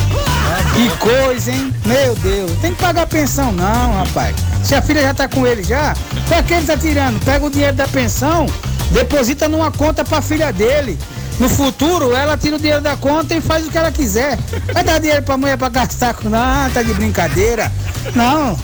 Que 0.75 0.97
coisa, 0.99 1.51
hein? 1.51 1.75
Meu 1.85 2.15
Deus. 2.17 2.53
Tem 2.61 2.73
que 2.73 2.81
pagar 2.81 3.09
pensão, 3.09 3.51
não, 3.51 3.95
rapaz. 3.95 4.37
Se 4.63 4.77
a 4.77 4.83
filha 4.83 5.03
já 5.03 5.13
tá 5.15 5.27
com 5.27 5.45
ele 5.45 5.65
já, 5.65 5.97
pra 6.29 6.43
que 6.45 6.55
ele 6.55 6.67
tá 6.67 6.77
tirando? 6.77 7.19
Pega 7.25 7.45
o 7.45 7.51
dinheiro 7.51 7.77
da 7.77 7.89
pensão, 7.89 8.47
deposita 8.93 9.49
numa 9.49 9.73
conta 9.73 10.05
pra 10.05 10.23
filha 10.23 10.53
dele. 10.53 10.97
No 11.41 11.49
futuro, 11.49 12.15
ela 12.15 12.37
tira 12.37 12.57
o 12.57 12.59
dinheiro 12.59 12.83
da 12.83 12.97
conta 12.99 13.35
e 13.35 13.41
faz 13.41 13.67
o 13.67 13.71
que 13.71 13.79
ela 13.79 13.91
quiser. 13.91 14.39
Vai 14.75 14.85
dar 14.85 15.01
dinheiro 15.01 15.23
pra 15.23 15.39
mulher 15.39 15.57
pra 15.57 15.71
gastar 15.71 16.13
com. 16.13 16.29
Não, 16.29 16.71
tá 16.71 16.83
de 16.83 16.93
brincadeira. 16.93 17.73
Não. 18.15 18.57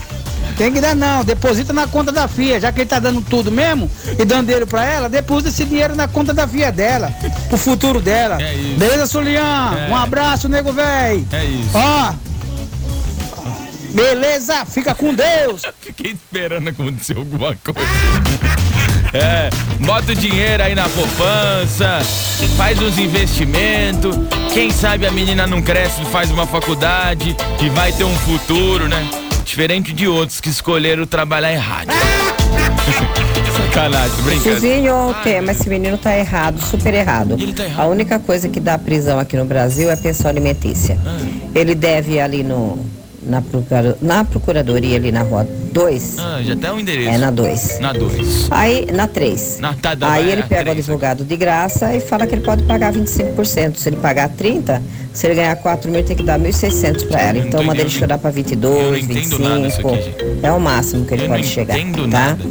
Tem 0.59 0.73
que 0.73 0.81
dar 0.81 0.95
não, 0.95 1.23
deposita 1.23 1.73
na 1.73 1.87
conta 1.87 2.11
da 2.11 2.27
filha, 2.27 2.59
já 2.59 2.73
que 2.73 2.81
ele 2.81 2.89
tá 2.89 2.99
dando 2.99 3.21
tudo 3.21 3.53
mesmo 3.53 3.91
e 4.19 4.25
dando 4.25 4.47
dinheiro 4.47 4.67
pra 4.67 4.87
ela, 4.87 5.09
deposita 5.09 5.51
esse 5.51 5.65
dinheiro 5.65 5.95
na 5.95 6.09
conta 6.09 6.33
da 6.33 6.49
filha 6.49 6.73
dela, 6.73 7.13
pro 7.49 7.59
futuro 7.59 8.01
dela. 8.01 8.41
É 8.41 8.55
isso. 8.55 8.79
Beleza, 8.79 9.07
Sulian? 9.07 9.75
É. 9.77 9.91
Um 9.91 9.97
abraço, 9.97 10.49
nego 10.49 10.73
velho. 10.73 11.27
É 11.33 11.45
isso. 11.45 11.71
Ó. 11.75 12.15
Beleza, 13.93 14.65
fica 14.65 14.95
com 14.95 15.15
Deus. 15.15 15.63
Fiquei 15.81 16.13
esperando 16.13 16.69
acontecer 16.69 17.17
alguma 17.17 17.55
coisa. 17.57 18.66
É, 19.13 19.51
bota 19.85 20.13
o 20.13 20.15
dinheiro 20.15 20.63
aí 20.63 20.75
na 20.75 20.89
poupança, 20.89 22.01
faz 22.57 22.81
uns 22.81 22.99
investimentos. 22.99 24.17
Quem 24.53 24.71
sabe 24.71 25.07
a 25.07 25.11
menina 25.11 25.47
não 25.47 25.63
cresce, 25.63 26.05
faz 26.07 26.31
uma 26.31 26.47
faculdade 26.47 27.37
e 27.63 27.69
vai 27.71 27.93
ter 27.93 28.05
um 28.05 28.15
futuro, 28.17 28.89
né? 28.89 29.09
Diferente 29.45 29.93
de 29.93 30.09
outros 30.09 30.41
que 30.41 30.49
escolheram 30.49 31.07
trabalhar 31.07 31.53
em 31.53 31.59
rádio. 31.59 31.93
Sacanagem, 33.57 34.23
brincadeira. 34.23 34.61
Suzinho 34.61 35.11
o 35.11 35.15
tema, 35.15 35.53
esse 35.53 35.69
menino 35.69 35.97
tá 35.97 36.17
errado, 36.17 36.61
super 36.61 36.93
errado. 36.93 37.37
Tá 37.55 37.65
errado. 37.65 37.81
A 37.81 37.87
única 37.87 38.19
coisa 38.19 38.49
que 38.49 38.61
dá 38.61 38.79
prisão 38.79 39.19
aqui 39.19 39.37
no 39.37 39.45
Brasil 39.45 39.91
é 39.91 39.97
pensão 39.97 40.31
alimentícia. 40.31 40.99
Ah. 41.07 41.19
Ele 41.55 41.75
deve 41.75 42.21
ali 42.21 42.43
no, 42.43 42.79
na, 43.27 43.43
procura- 43.43 43.97
na 44.01 44.25
procuradoria 44.25 44.97
ali 44.97 45.11
na 45.13 45.23
rua 45.23 45.47
2. 45.73 46.17
Ah, 46.19 46.41
já 46.43 46.57
tá 46.57 46.73
o 46.73 46.81
endereço. 46.81 47.11
É 47.11 47.19
na 47.19 47.31
2. 47.31 47.81
Na 47.81 47.93
2. 47.93 48.49
Aí, 48.51 48.87
na 48.93 49.07
3. 49.07 49.59
Na- 49.61 49.75
tá, 49.75 49.95
tá, 49.97 50.13
Aí 50.13 50.29
é, 50.31 50.33
ele 50.33 50.43
pega 50.45 50.63
o 50.63 50.65
três. 50.75 50.79
advogado 50.79 51.25
de 51.25 51.37
graça 51.37 51.95
e 51.95 52.01
fala 52.01 52.27
que 52.27 52.35
ele 52.35 52.43
pode 52.43 52.63
pagar 52.63 52.93
25%. 52.93 53.77
Se 53.77 53.89
ele 53.89 53.97
pagar 53.97 54.29
30%, 54.31 54.81
se 55.13 55.27
ele 55.27 55.35
ganhar 55.35 55.57
4 55.57 55.91
mil, 55.91 56.03
tem 56.05 56.17
que 56.17 56.23
dar 56.23 56.39
1.600 56.39 57.05
para 57.09 57.21
ela. 57.21 57.39
Então 57.39 57.63
manda 57.63 57.81
ele 57.81 57.91
chorar 57.91 58.19
para 58.19 58.31
Eu 58.31 58.35
22, 58.35 58.91
não 58.91 58.97
entendo 58.99 59.39
nada 59.39 59.61
disso 59.69 59.83
25. 59.83 59.95
aqui. 59.95 60.39
É 60.43 60.53
o 60.53 60.61
máximo 60.61 61.05
que 61.05 61.15
ele 61.15 61.25
Eu 61.25 61.29
pode 61.29 61.47
chegar. 61.47 61.77
tá? 61.77 62.07
nada. 62.07 62.45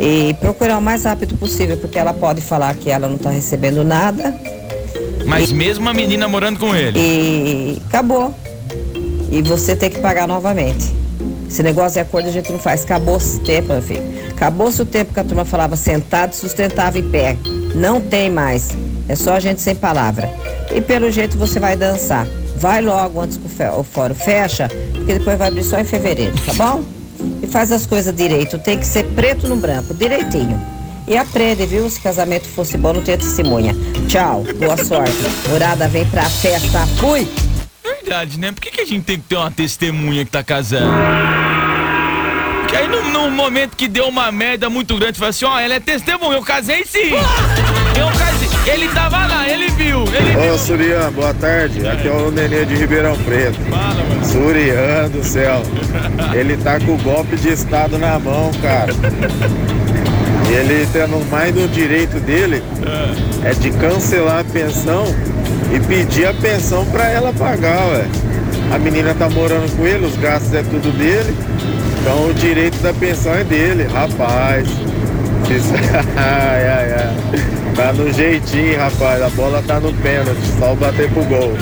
E 0.00 0.34
procurar 0.40 0.78
o 0.78 0.82
mais 0.82 1.04
rápido 1.04 1.36
possível, 1.36 1.76
porque 1.76 1.98
ela 1.98 2.12
pode 2.14 2.40
falar 2.40 2.74
que 2.74 2.90
ela 2.90 3.06
não 3.08 3.18
tá 3.18 3.28
recebendo 3.30 3.84
nada 3.84 4.34
Mas 5.26 5.52
mesmo 5.52 5.86
a 5.88 5.92
menina 5.94 6.26
morando 6.26 6.58
com 6.58 6.74
ele. 6.74 6.98
e 6.98 7.82
acabou. 7.88 8.34
E 9.32 9.40
você 9.40 9.74
tem 9.74 9.88
que 9.88 9.98
pagar 9.98 10.28
novamente. 10.28 10.94
Esse 11.48 11.62
negócio 11.62 11.94
de 11.94 12.00
acordo 12.00 12.28
a 12.28 12.30
gente 12.30 12.52
não 12.52 12.58
faz. 12.58 12.84
Acabou-se 12.84 13.38
o 13.38 13.40
tempo, 13.40 13.72
meu 13.72 13.80
filho. 13.80 14.02
Acabou-se 14.30 14.82
o 14.82 14.84
tempo 14.84 15.14
que 15.14 15.20
a 15.20 15.24
turma 15.24 15.46
falava 15.46 15.74
sentado, 15.74 16.34
sustentava 16.34 16.98
em 16.98 17.08
pé. 17.08 17.38
Não 17.74 17.98
tem 17.98 18.30
mais. 18.30 18.68
É 19.08 19.16
só 19.16 19.32
a 19.32 19.40
gente 19.40 19.62
sem 19.62 19.74
palavra. 19.74 20.30
E 20.70 20.82
pelo 20.82 21.10
jeito 21.10 21.38
você 21.38 21.58
vai 21.58 21.76
dançar. 21.78 22.26
Vai 22.56 22.82
logo 22.82 23.20
antes 23.20 23.38
que 23.38 23.46
o 23.76 23.82
fórum 23.82 24.14
fecha, 24.14 24.70
porque 24.92 25.14
depois 25.14 25.38
vai 25.38 25.48
abrir 25.48 25.64
só 25.64 25.80
em 25.80 25.84
fevereiro, 25.84 26.34
tá 26.44 26.52
bom? 26.52 26.82
E 27.42 27.46
faz 27.46 27.72
as 27.72 27.86
coisas 27.86 28.14
direito. 28.14 28.58
Tem 28.58 28.78
que 28.78 28.86
ser 28.86 29.04
preto 29.14 29.48
no 29.48 29.56
branco, 29.56 29.94
direitinho. 29.94 30.60
E 31.08 31.16
aprende, 31.16 31.66
viu? 31.66 31.88
Se 31.88 31.98
casamento 32.00 32.46
fosse 32.48 32.76
bom, 32.76 32.92
não 32.92 33.02
tinha 33.02 33.16
testemunha. 33.16 33.74
Tchau, 34.06 34.44
boa 34.58 34.76
sorte. 34.76 35.16
Morada, 35.48 35.88
vem 35.88 36.04
pra 36.06 36.28
festa. 36.28 36.86
Fui! 36.98 37.26
Verdade, 38.12 38.38
né? 38.38 38.52
Por 38.52 38.60
que, 38.60 38.70
que 38.70 38.80
a 38.82 38.84
gente 38.84 39.04
tem 39.04 39.16
que 39.16 39.24
ter 39.26 39.36
uma 39.36 39.50
testemunha 39.50 40.22
que 40.22 40.30
tá 40.30 40.44
casando? 40.44 40.92
Que 42.68 42.76
aí 42.76 42.86
no, 42.86 43.08
no 43.08 43.30
momento 43.30 43.74
que 43.74 43.88
deu 43.88 44.06
uma 44.06 44.30
merda 44.30 44.68
muito 44.68 44.98
grande, 44.98 45.18
fala 45.18 45.30
assim, 45.30 45.46
ó, 45.46 45.58
ela 45.58 45.72
é 45.72 45.80
testemunha, 45.80 46.34
eu 46.34 46.42
casei 46.42 46.84
sim! 46.84 47.12
Eu 47.98 48.06
casei. 48.18 48.48
Ele 48.70 48.88
tava 48.88 49.26
lá, 49.26 49.48
ele 49.48 49.70
viu, 49.70 50.04
ele 50.14 50.30
viu. 50.38 50.52
Ô, 50.52 50.58
Surian, 50.58 51.10
boa 51.12 51.32
tarde. 51.32 51.88
Aqui 51.88 52.06
é 52.06 52.12
o 52.12 52.30
Nenê 52.30 52.66
de 52.66 52.74
Ribeirão 52.74 53.16
Preto. 53.16 53.58
Fala, 53.70 53.94
mano. 53.94 54.24
Surian 54.26 55.08
do 55.08 55.24
céu. 55.24 55.62
Ele 56.34 56.58
tá 56.58 56.78
com 56.80 56.92
o 56.92 56.98
golpe 56.98 57.36
de 57.36 57.48
Estado 57.48 57.96
na 57.96 58.18
mão, 58.18 58.50
cara. 58.60 58.92
E 60.52 60.54
ele 60.54 60.86
tendo 60.92 61.18
mais 61.30 61.54
do 61.54 61.66
direito 61.68 62.20
dele 62.20 62.62
é 63.42 63.54
de 63.54 63.70
cancelar 63.70 64.40
a 64.40 64.44
pensão 64.44 65.04
e 65.74 65.80
pedir 65.80 66.26
a 66.26 66.34
pensão 66.34 66.84
pra 66.86 67.08
ela 67.08 67.32
pagar, 67.32 67.86
ué. 67.92 68.04
A 68.74 68.78
menina 68.78 69.14
tá 69.14 69.30
morando 69.30 69.74
com 69.76 69.86
ele, 69.86 70.04
os 70.06 70.16
gastos 70.16 70.52
é 70.52 70.62
tudo 70.62 70.92
dele. 70.98 71.34
Então 72.00 72.26
o 72.28 72.34
direito 72.34 72.76
da 72.82 72.92
pensão 72.92 73.32
é 73.34 73.44
dele, 73.44 73.84
rapaz. 73.92 74.68
Isso- 75.50 75.72
ai, 76.16 76.68
ai, 76.68 76.92
ai. 76.98 77.42
Tá 77.74 77.92
no 77.94 78.12
jeitinho, 78.12 78.78
rapaz. 78.78 79.22
A 79.22 79.30
bola 79.30 79.62
tá 79.66 79.80
no 79.80 79.92
pênalti, 79.94 80.40
só 80.58 80.74
bater 80.74 81.08
pro 81.10 81.24
gol. 81.24 81.52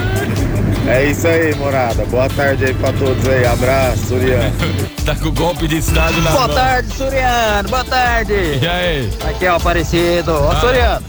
É 0.87 1.04
isso 1.04 1.26
aí, 1.26 1.54
morada. 1.56 2.04
Boa 2.06 2.28
tarde 2.28 2.64
aí 2.64 2.75
pra 2.75 2.92
todos 2.92 3.26
aí. 3.28 3.46
Abraço, 3.46 4.06
Surian. 4.08 4.50
Tá 5.04 5.14
com 5.16 5.28
o 5.28 5.32
golpe 5.32 5.66
de 5.66 5.78
Estado 5.78 6.20
na 6.20 6.30
Boa 6.30 6.46
mão. 6.46 6.54
tarde, 6.56 6.94
Suriano. 6.94 7.68
Boa 7.70 7.84
tarde. 7.84 8.34
E 8.62 8.68
aí? 8.68 9.10
Aqui 9.28 9.46
é 9.46 9.52
o 9.52 9.56
Aparecido. 9.56 10.30
Ô, 10.32 10.50
Ah. 10.50 10.60
Suriano. 10.60 11.06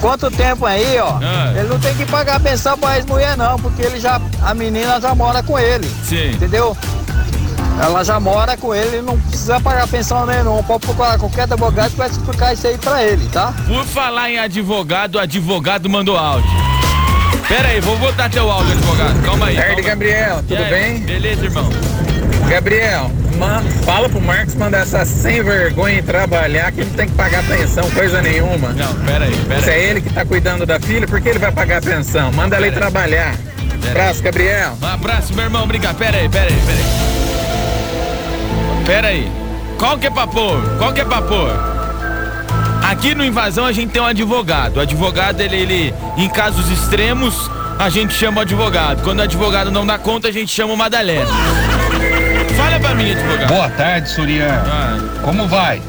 Quanto 0.00 0.30
tempo 0.30 0.66
aí, 0.66 0.98
ó? 0.98 1.18
Ah. 1.22 1.52
Ele 1.56 1.68
não 1.68 1.78
tem 1.78 1.94
que 1.94 2.04
pagar 2.06 2.36
a 2.36 2.40
pensão 2.40 2.76
pra 2.76 2.96
ex-mulher, 2.96 3.36
não, 3.36 3.58
porque 3.60 3.82
ele 3.82 3.98
já, 4.00 4.20
a 4.42 4.54
menina 4.54 5.00
já 5.00 5.14
mora 5.14 5.40
com 5.42 5.56
ele. 5.58 5.88
Sim. 6.04 6.30
Entendeu? 6.32 6.76
Ela 7.80 8.04
já 8.04 8.18
mora 8.18 8.56
com 8.56 8.74
ele, 8.74 8.96
ele 8.96 9.02
não 9.02 9.18
precisa 9.18 9.60
pagar 9.60 9.86
pensão 9.86 10.26
nenhuma. 10.26 10.62
Pode 10.64 10.80
procurar 10.84 11.16
qualquer 11.16 11.42
advogado 11.42 11.90
que 11.92 11.96
vai 11.96 12.08
explicar 12.10 12.52
isso 12.54 12.66
aí 12.66 12.76
pra 12.76 13.02
ele, 13.04 13.28
tá? 13.28 13.54
Por 13.68 13.84
falar 13.84 14.30
em 14.30 14.38
advogado, 14.38 15.14
o 15.14 15.18
advogado 15.20 15.88
mandou 15.88 16.18
áudio. 16.18 16.50
Pera 17.48 17.68
aí, 17.68 17.80
vou 17.80 17.96
botar 17.96 18.28
teu 18.28 18.50
áudio, 18.50 18.72
advogado. 18.72 19.22
Calma 19.22 19.46
aí. 19.46 19.56
Tarde. 19.56 19.82
Gabriel. 19.82 20.42
Tudo 20.46 20.62
aí? 20.62 20.70
bem? 20.70 20.98
Beleza, 21.00 21.44
irmão. 21.46 21.68
Gabriel, 22.48 23.10
fala 23.84 24.08
pro 24.08 24.20
Marcos 24.22 24.54
mandar 24.54 24.78
essa 24.78 25.04
sem 25.04 25.42
vergonha 25.42 26.02
trabalhar 26.02 26.72
que 26.72 26.82
não 26.82 26.92
tem 26.92 27.06
que 27.08 27.14
pagar 27.14 27.42
pensão, 27.44 27.90
coisa 27.90 28.22
nenhuma. 28.22 28.70
Não, 28.70 28.94
pera 29.04 29.26
aí, 29.26 29.36
pera 29.46 29.62
Se 29.62 29.70
aí. 29.70 29.80
é 29.80 29.90
ele 29.90 30.00
que 30.00 30.10
tá 30.10 30.24
cuidando 30.24 30.64
da 30.64 30.80
filha, 30.80 31.06
por 31.06 31.20
que 31.20 31.28
ele 31.28 31.38
vai 31.38 31.52
pagar 31.52 31.82
pensão? 31.82 32.32
Manda 32.32 32.56
ela 32.56 32.66
ir 32.66 32.72
trabalhar. 32.72 33.34
Abraço, 33.90 34.22
Gabriel. 34.22 34.76
Um 34.80 34.86
abraço, 34.86 35.34
meu 35.34 35.44
irmão. 35.44 35.64
Obrigado. 35.64 35.96
Pera 35.96 36.16
aí, 36.18 36.28
pera 36.28 36.46
aí, 36.46 36.56
pera 36.66 36.78
aí. 36.78 36.84
Pera 38.86 39.08
aí. 39.08 39.32
Qual 39.78 39.98
que 39.98 40.06
é 40.06 40.10
pra 40.10 40.26
pôr? 40.26 40.60
Qual 40.78 40.92
que 40.92 41.00
é 41.00 41.04
pra 41.04 41.22
pôr? 41.22 41.77
Aqui 42.88 43.14
no 43.14 43.22
Invasão 43.22 43.66
a 43.66 43.72
gente 43.72 43.90
tem 43.90 44.00
um 44.00 44.06
advogado. 44.06 44.78
O 44.78 44.80
advogado, 44.80 45.42
ele, 45.42 45.56
ele 45.56 45.94
em 46.16 46.26
casos 46.26 46.70
extremos, 46.70 47.50
a 47.78 47.90
gente 47.90 48.14
chama 48.14 48.38
o 48.38 48.40
advogado. 48.40 49.02
Quando 49.02 49.18
o 49.18 49.22
advogado 49.22 49.70
não 49.70 49.84
dá 49.84 49.98
conta, 49.98 50.28
a 50.28 50.32
gente 50.32 50.50
chama 50.50 50.72
o 50.72 50.76
Madalena. 50.76 51.26
Fala 52.56 52.80
pra 52.80 52.94
mim, 52.94 53.10
advogado. 53.10 53.48
Boa 53.48 53.68
tarde, 53.68 54.08
Surian. 54.08 54.64
Ah. 54.66 55.20
Como 55.22 55.46
vai? 55.46 55.82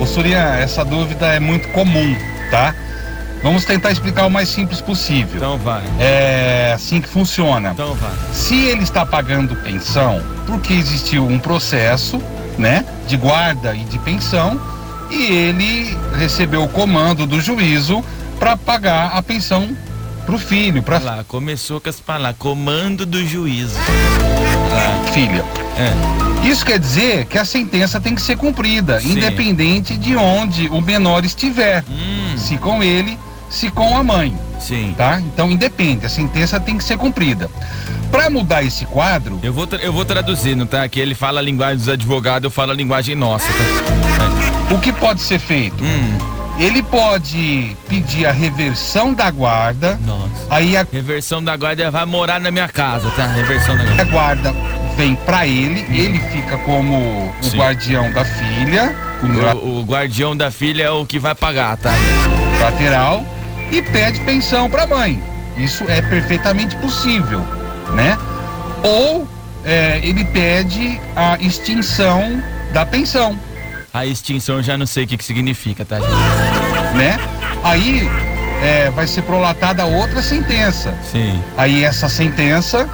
Ô, 0.00 0.04
Surian, 0.04 0.56
essa 0.56 0.84
dúvida 0.84 1.26
é 1.26 1.38
muito 1.38 1.68
comum, 1.68 2.16
tá? 2.50 2.74
Vamos 3.40 3.64
tentar 3.64 3.92
explicar 3.92 4.26
o 4.26 4.30
mais 4.30 4.48
simples 4.48 4.80
possível. 4.80 5.36
Então 5.36 5.58
vai. 5.58 5.84
É 6.00 6.72
assim 6.74 7.00
que 7.00 7.08
funciona. 7.08 7.70
Então 7.70 7.94
vai. 7.94 8.10
Se 8.32 8.64
ele 8.64 8.82
está 8.82 9.06
pagando 9.06 9.54
pensão, 9.54 10.20
porque 10.44 10.72
existiu 10.72 11.24
um 11.24 11.38
processo, 11.38 12.20
né, 12.58 12.84
de 13.06 13.16
guarda 13.16 13.76
e 13.76 13.84
de 13.84 13.98
pensão, 14.00 14.60
e 15.10 15.22
ele 15.32 15.96
recebeu 16.18 16.62
o 16.62 16.68
comando 16.68 17.26
do 17.26 17.40
juízo 17.40 18.02
para 18.38 18.56
pagar 18.56 19.12
a 19.14 19.22
pensão 19.22 19.76
pro 20.24 20.38
filho, 20.38 20.82
para 20.82 20.98
Lá, 20.98 21.24
começou 21.26 21.80
com 21.80 21.88
as 21.88 22.00
palavras. 22.00 22.36
Comando 22.38 23.06
do 23.06 23.24
juízo. 23.24 23.76
filha. 25.12 25.44
É. 25.78 26.46
Isso 26.48 26.64
quer 26.64 26.78
dizer 26.78 27.26
que 27.26 27.38
a 27.38 27.44
sentença 27.44 28.00
tem 28.00 28.14
que 28.14 28.20
ser 28.22 28.36
cumprida, 28.36 29.00
Sim. 29.00 29.12
independente 29.12 29.96
de 29.96 30.16
onde 30.16 30.68
o 30.68 30.80
menor 30.80 31.24
estiver. 31.24 31.84
Se 32.36 32.56
com 32.58 32.82
ele, 32.82 33.18
se 33.50 33.70
com 33.70 33.96
a 33.96 34.02
mãe. 34.02 34.30
Hum. 34.30 34.60
Sim. 34.60 34.94
Tá? 34.96 35.20
Então 35.20 35.50
independe, 35.50 36.06
a 36.06 36.08
sentença 36.08 36.58
tem 36.58 36.76
que 36.76 36.84
ser 36.84 36.96
cumprida. 36.96 37.48
Para 38.10 38.30
mudar 38.30 38.62
esse 38.62 38.86
quadro, 38.86 39.38
Eu 39.42 39.52
vou, 39.52 39.68
eu 39.80 39.92
vou 39.92 40.04
traduzindo, 40.04 40.64
tá? 40.66 40.88
Que 40.88 40.98
ele 41.00 41.14
fala 41.14 41.40
a 41.40 41.42
linguagem 41.42 41.76
dos 41.78 41.88
advogados, 41.88 42.44
eu 42.44 42.50
falo 42.50 42.72
a 42.72 42.74
linguagem 42.74 43.14
nossa, 43.14 43.46
tá? 43.46 44.05
O 44.70 44.78
que 44.78 44.92
pode 44.92 45.20
ser 45.20 45.38
feito? 45.38 45.82
Hum. 45.82 46.18
Ele 46.58 46.82
pode 46.82 47.76
pedir 47.86 48.26
a 48.26 48.32
reversão 48.32 49.12
da 49.12 49.30
guarda. 49.30 49.98
Nossa. 50.06 50.46
Aí 50.48 50.74
a 50.76 50.86
Reversão 50.90 51.44
da 51.44 51.54
guarda 51.54 51.90
vai 51.90 52.06
morar 52.06 52.40
na 52.40 52.50
minha 52.50 52.68
casa, 52.68 53.10
tá? 53.10 53.26
Reversão 53.26 53.76
da 53.76 53.84
guarda. 53.84 54.02
a 54.02 54.04
guarda 54.06 54.54
vem 54.96 55.14
para 55.14 55.46
ele, 55.46 55.80
ele 55.90 56.18
fica 56.30 56.56
como 56.58 56.94
o 56.96 57.44
Sim. 57.44 57.58
guardião 57.58 58.10
da 58.10 58.24
filha, 58.24 58.96
o 59.22 59.80
O, 59.80 59.84
guardião 59.84 60.34
da 60.34 60.50
filha 60.50 60.84
é 60.84 60.90
o 60.90 61.04
que 61.04 61.18
vai 61.18 61.34
pagar, 61.34 61.76
tá? 61.76 61.92
lateral 62.62 63.22
e 63.70 63.82
pede 63.82 64.20
pensão 64.20 64.70
para 64.70 64.84
a 64.84 64.86
mãe. 64.86 65.22
Isso 65.58 65.84
é 65.88 66.00
perfeitamente 66.00 66.74
possível, 66.76 67.40
né? 67.92 68.16
Ou 68.82 69.28
é, 69.64 70.00
ele 70.02 70.24
pede 70.24 70.98
a 71.14 71.36
extinção 71.38 72.42
da 72.72 72.86
pensão, 72.86 73.38
A 73.96 74.04
extinção 74.04 74.62
já 74.62 74.76
não 74.76 74.84
sei 74.84 75.04
o 75.04 75.06
que, 75.06 75.16
que 75.16 75.24
significa, 75.24 75.82
tá? 75.82 75.98
gente? 75.98 76.96
né? 76.96 77.18
Aí 77.64 78.06
é, 78.62 78.90
vai 78.90 79.06
ser 79.06 79.22
prolatada 79.22 79.86
outra 79.86 80.20
sentença. 80.20 80.94
Sim. 81.10 81.42
Aí 81.56 81.82
essa 81.82 82.06
sentença 82.06 82.86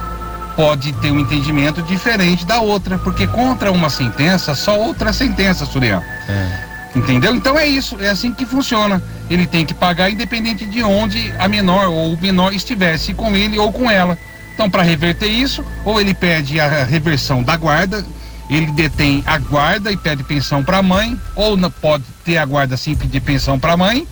pode 0.55 0.93
ter 0.93 1.11
um 1.11 1.19
entendimento 1.19 1.81
diferente 1.81 2.45
da 2.45 2.61
outra, 2.61 2.97
porque 2.97 3.27
contra 3.27 3.69
uma 3.69 3.89
sentença, 3.89 4.55
só 4.55 4.79
outra 4.79 5.11
sentença, 5.11 5.65
Surian. 5.65 6.01
É. 6.29 6.97
Entendeu? 6.97 7.35
Então 7.35 7.59
é 7.59 7.67
isso, 7.67 7.97
é 7.99 8.07
assim 8.07 8.33
que 8.33 8.45
funciona. 8.45 9.03
Ele 9.29 9.45
tem 9.45 9.65
que 9.65 9.73
pagar 9.73 10.09
independente 10.09 10.65
de 10.65 10.81
onde 10.83 11.33
a 11.37 11.49
menor 11.49 11.87
ou 11.87 12.13
o 12.13 12.21
menor 12.21 12.53
estivesse, 12.53 13.13
com 13.13 13.35
ele 13.35 13.59
ou 13.59 13.73
com 13.73 13.91
ela. 13.91 14.17
Então, 14.53 14.69
para 14.69 14.83
reverter 14.83 15.27
isso, 15.27 15.65
ou 15.83 15.99
ele 15.99 16.13
pede 16.13 16.61
a 16.61 16.85
reversão 16.85 17.43
da 17.43 17.57
guarda, 17.57 18.05
ele 18.49 18.71
detém 18.71 19.23
a 19.25 19.37
guarda 19.37 19.91
e 19.91 19.97
pede 19.97 20.23
pensão 20.23 20.63
para 20.63 20.77
a 20.77 20.83
mãe, 20.83 21.19
ou 21.35 21.55
não 21.55 21.71
pode 21.71 22.03
ter 22.23 22.37
a 22.37 22.45
guarda 22.45 22.77
sem 22.77 22.95
pedir 22.95 23.21
pensão 23.21 23.59
para 23.59 23.73
a 23.73 23.77
mãe, 23.77 24.07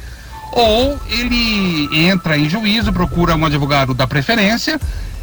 ou 0.52 1.00
ele 1.10 1.90
entra 2.08 2.38
em 2.38 2.50
juízo, 2.50 2.92
procura 2.92 3.36
um 3.36 3.46
advogado 3.46 3.94
da 3.94 4.08
preferência 4.08 4.80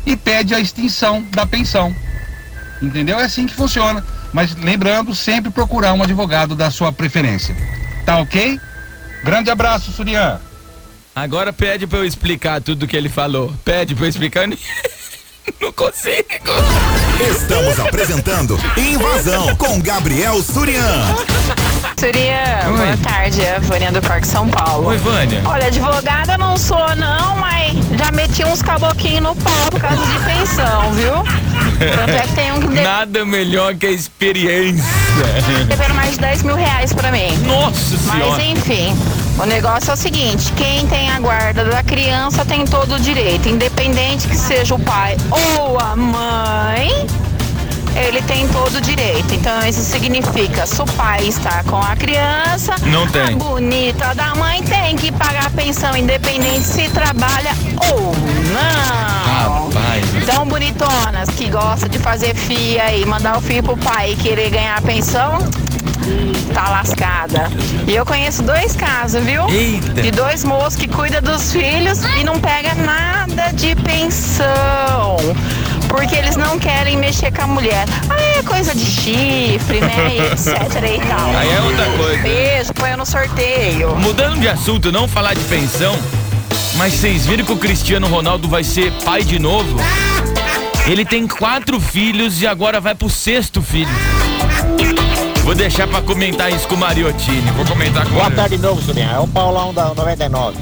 e 0.06 0.16
pede 0.16 0.54
a 0.54 0.60
extinção 0.60 1.22
da 1.32 1.46
pensão. 1.46 1.94
Entendeu? 2.80 3.18
É 3.18 3.24
assim 3.24 3.46
que 3.46 3.54
funciona. 3.54 4.04
Mas 4.32 4.54
lembrando, 4.54 5.14
sempre 5.14 5.50
procurar 5.50 5.92
um 5.94 6.02
advogado 6.02 6.54
da 6.54 6.70
sua 6.70 6.92
preferência. 6.92 7.56
Tá 8.04 8.18
ok? 8.18 8.60
Grande 9.24 9.50
abraço, 9.50 9.90
Surian. 9.90 10.40
Agora 11.14 11.52
pede 11.52 11.86
pra 11.86 11.98
eu 11.98 12.04
explicar 12.04 12.60
tudo 12.60 12.86
que 12.86 12.96
ele 12.96 13.08
falou. 13.08 13.52
Pede 13.64 13.94
pra 13.94 14.04
eu 14.04 14.08
explicar. 14.08 14.48
Não 15.60 15.72
consigo. 15.72 16.24
Estamos 17.30 17.78
apresentando 17.80 18.58
Invasão 18.76 19.54
com 19.56 19.80
Gabriel 19.80 20.42
Surian. 20.42 21.04
Surya, 21.98 22.64
Oi. 22.66 22.76
boa 22.76 22.96
tarde, 23.02 23.42
é 23.42 23.56
a 23.56 23.58
Vânia 23.60 23.90
do 23.90 24.00
Parque 24.00 24.26
São 24.26 24.48
Paulo. 24.48 24.88
Oi, 24.88 24.98
Vânia. 24.98 25.42
Olha, 25.44 25.66
advogada 25.66 26.38
não 26.38 26.56
sou 26.56 26.94
não, 26.96 27.36
mas 27.36 27.72
já 27.98 28.10
meti 28.12 28.44
uns 28.44 28.62
caboquinhos 28.62 29.22
no 29.22 29.36
pau 29.36 29.70
por 29.70 29.80
causa 29.80 29.96
de 30.04 30.18
pensão, 30.24 30.92
viu? 30.92 31.12
Tanto 31.96 32.10
é 32.10 32.20
que 32.22 32.32
tem 32.34 32.52
um 32.52 32.60
que 32.60 32.68
de- 32.68 32.80
Nada 32.82 33.24
melhor 33.24 33.74
que 33.74 33.86
a 33.86 33.90
experiência. 33.90 34.84
devendo 35.66 35.94
mais 35.94 36.12
de 36.12 36.18
10 36.18 36.42
mil 36.42 36.54
reais 36.56 36.92
pra 36.92 37.10
mim. 37.10 37.36
Nossa 37.46 37.96
senhora. 37.96 38.30
Mas 38.36 38.44
enfim, 38.44 38.96
o 39.38 39.44
negócio 39.46 39.90
é 39.90 39.94
o 39.94 39.96
seguinte, 39.96 40.52
quem 40.52 40.86
tem 40.88 41.10
a 41.10 41.20
guarda 41.20 41.64
da 41.64 41.82
criança 41.82 42.44
tem 42.44 42.64
todo 42.64 42.94
o 42.96 43.00
direito, 43.00 43.48
independente 43.48 44.26
que 44.26 44.36
seja 44.36 44.74
o 44.74 44.78
pai 44.80 45.16
ou 45.30 45.78
a 45.78 45.94
mãe, 45.94 47.06
ele 47.94 48.20
tem 48.22 48.48
todo 48.48 48.76
o 48.76 48.80
direito. 48.80 49.32
Então 49.34 49.66
isso 49.66 49.80
significa, 49.80 50.66
se 50.66 50.80
o 50.82 50.86
pai 50.86 51.26
está 51.26 51.62
com 51.64 51.76
a 51.76 51.94
criança, 51.96 52.74
Não 52.82 53.06
tem. 53.06 53.34
a 53.34 53.36
bonita 53.36 54.14
da 54.14 54.34
mãe 54.34 54.62
tem 54.62 54.96
que 54.96 55.12
pagar 55.12 55.46
a 55.46 55.50
pensão, 55.50 55.96
independente 55.96 56.64
se 56.64 56.88
trabalha 56.88 57.52
ou 57.92 58.14
não. 58.52 59.66
Rapaz. 59.66 60.14
Então, 60.16 60.46
bonitonas 60.46 61.28
que 61.30 61.48
gostam 61.48 61.88
de 61.88 61.98
fazer 61.98 62.34
fia 62.34 62.94
e 62.94 63.04
mandar 63.06 63.38
o 63.38 63.40
filho 63.40 63.62
pro 63.62 63.76
pai 63.76 64.12
e 64.12 64.16
querer 64.16 64.50
ganhar 64.50 64.76
a 64.76 64.82
pensão, 64.82 65.38
tá 66.54 66.68
lascada. 66.70 67.50
E 67.86 67.94
eu 67.94 68.04
conheço 68.04 68.42
dois 68.42 68.74
casos, 68.74 69.22
viu? 69.24 69.48
Eita. 69.48 70.02
De 70.02 70.10
dois 70.10 70.44
moços 70.44 70.76
que 70.76 70.88
cuidam 70.88 71.22
dos 71.22 71.52
filhos 71.52 72.00
e 72.18 72.24
não 72.24 72.38
pega 72.38 72.74
nada 72.74 73.50
de 73.52 73.74
pensão. 73.76 75.16
Porque 75.88 76.16
eles 76.16 76.36
não 76.36 76.58
querem 76.58 76.96
mexer 76.96 77.32
com 77.32 77.42
a 77.42 77.46
mulher. 77.46 77.86
Ah, 78.10 78.38
é 78.38 78.42
coisa 78.42 78.74
de 78.74 78.84
chifre, 78.84 79.80
né? 79.80 80.14
E 80.14 80.20
etc 80.32 80.96
e 80.96 81.08
tal. 81.08 81.30
Aí 81.36 81.50
é 81.50 81.60
outra 81.60 81.86
coisa. 81.96 82.22
Beijo, 82.22 82.74
põe 82.74 82.96
no 82.96 83.06
sorteio. 83.06 83.96
Mudando 83.96 84.38
de 84.38 84.48
assunto, 84.48 84.92
não 84.92 85.08
falar 85.08 85.34
de 85.34 85.44
pensão, 85.44 85.98
mas 86.76 86.92
vocês 86.92 87.26
viram 87.26 87.44
que 87.44 87.52
o 87.52 87.56
Cristiano 87.56 88.06
Ronaldo 88.06 88.48
vai 88.48 88.62
ser 88.62 88.92
pai 89.04 89.22
de 89.22 89.38
novo? 89.38 89.78
Ele 90.86 91.04
tem 91.04 91.26
quatro 91.26 91.80
filhos 91.80 92.40
e 92.40 92.46
agora 92.46 92.80
vai 92.80 92.94
pro 92.94 93.10
sexto 93.10 93.60
filho. 93.60 93.90
Vou 95.48 95.54
deixar 95.54 95.86
pra 95.86 96.02
comentar 96.02 96.52
isso 96.52 96.68
com 96.68 96.74
o 96.74 96.78
Mariottini. 96.78 97.50
Vou 97.52 97.64
comentar 97.64 98.04
com 98.04 98.10
Boa 98.10 98.26
ele. 98.26 98.34
tarde 98.36 98.56
de 98.58 98.62
novo, 98.62 98.82
Julinho. 98.82 99.10
É 99.10 99.18
o 99.18 99.26
Paulão 99.26 99.72
da 99.72 99.94
99. 99.94 100.58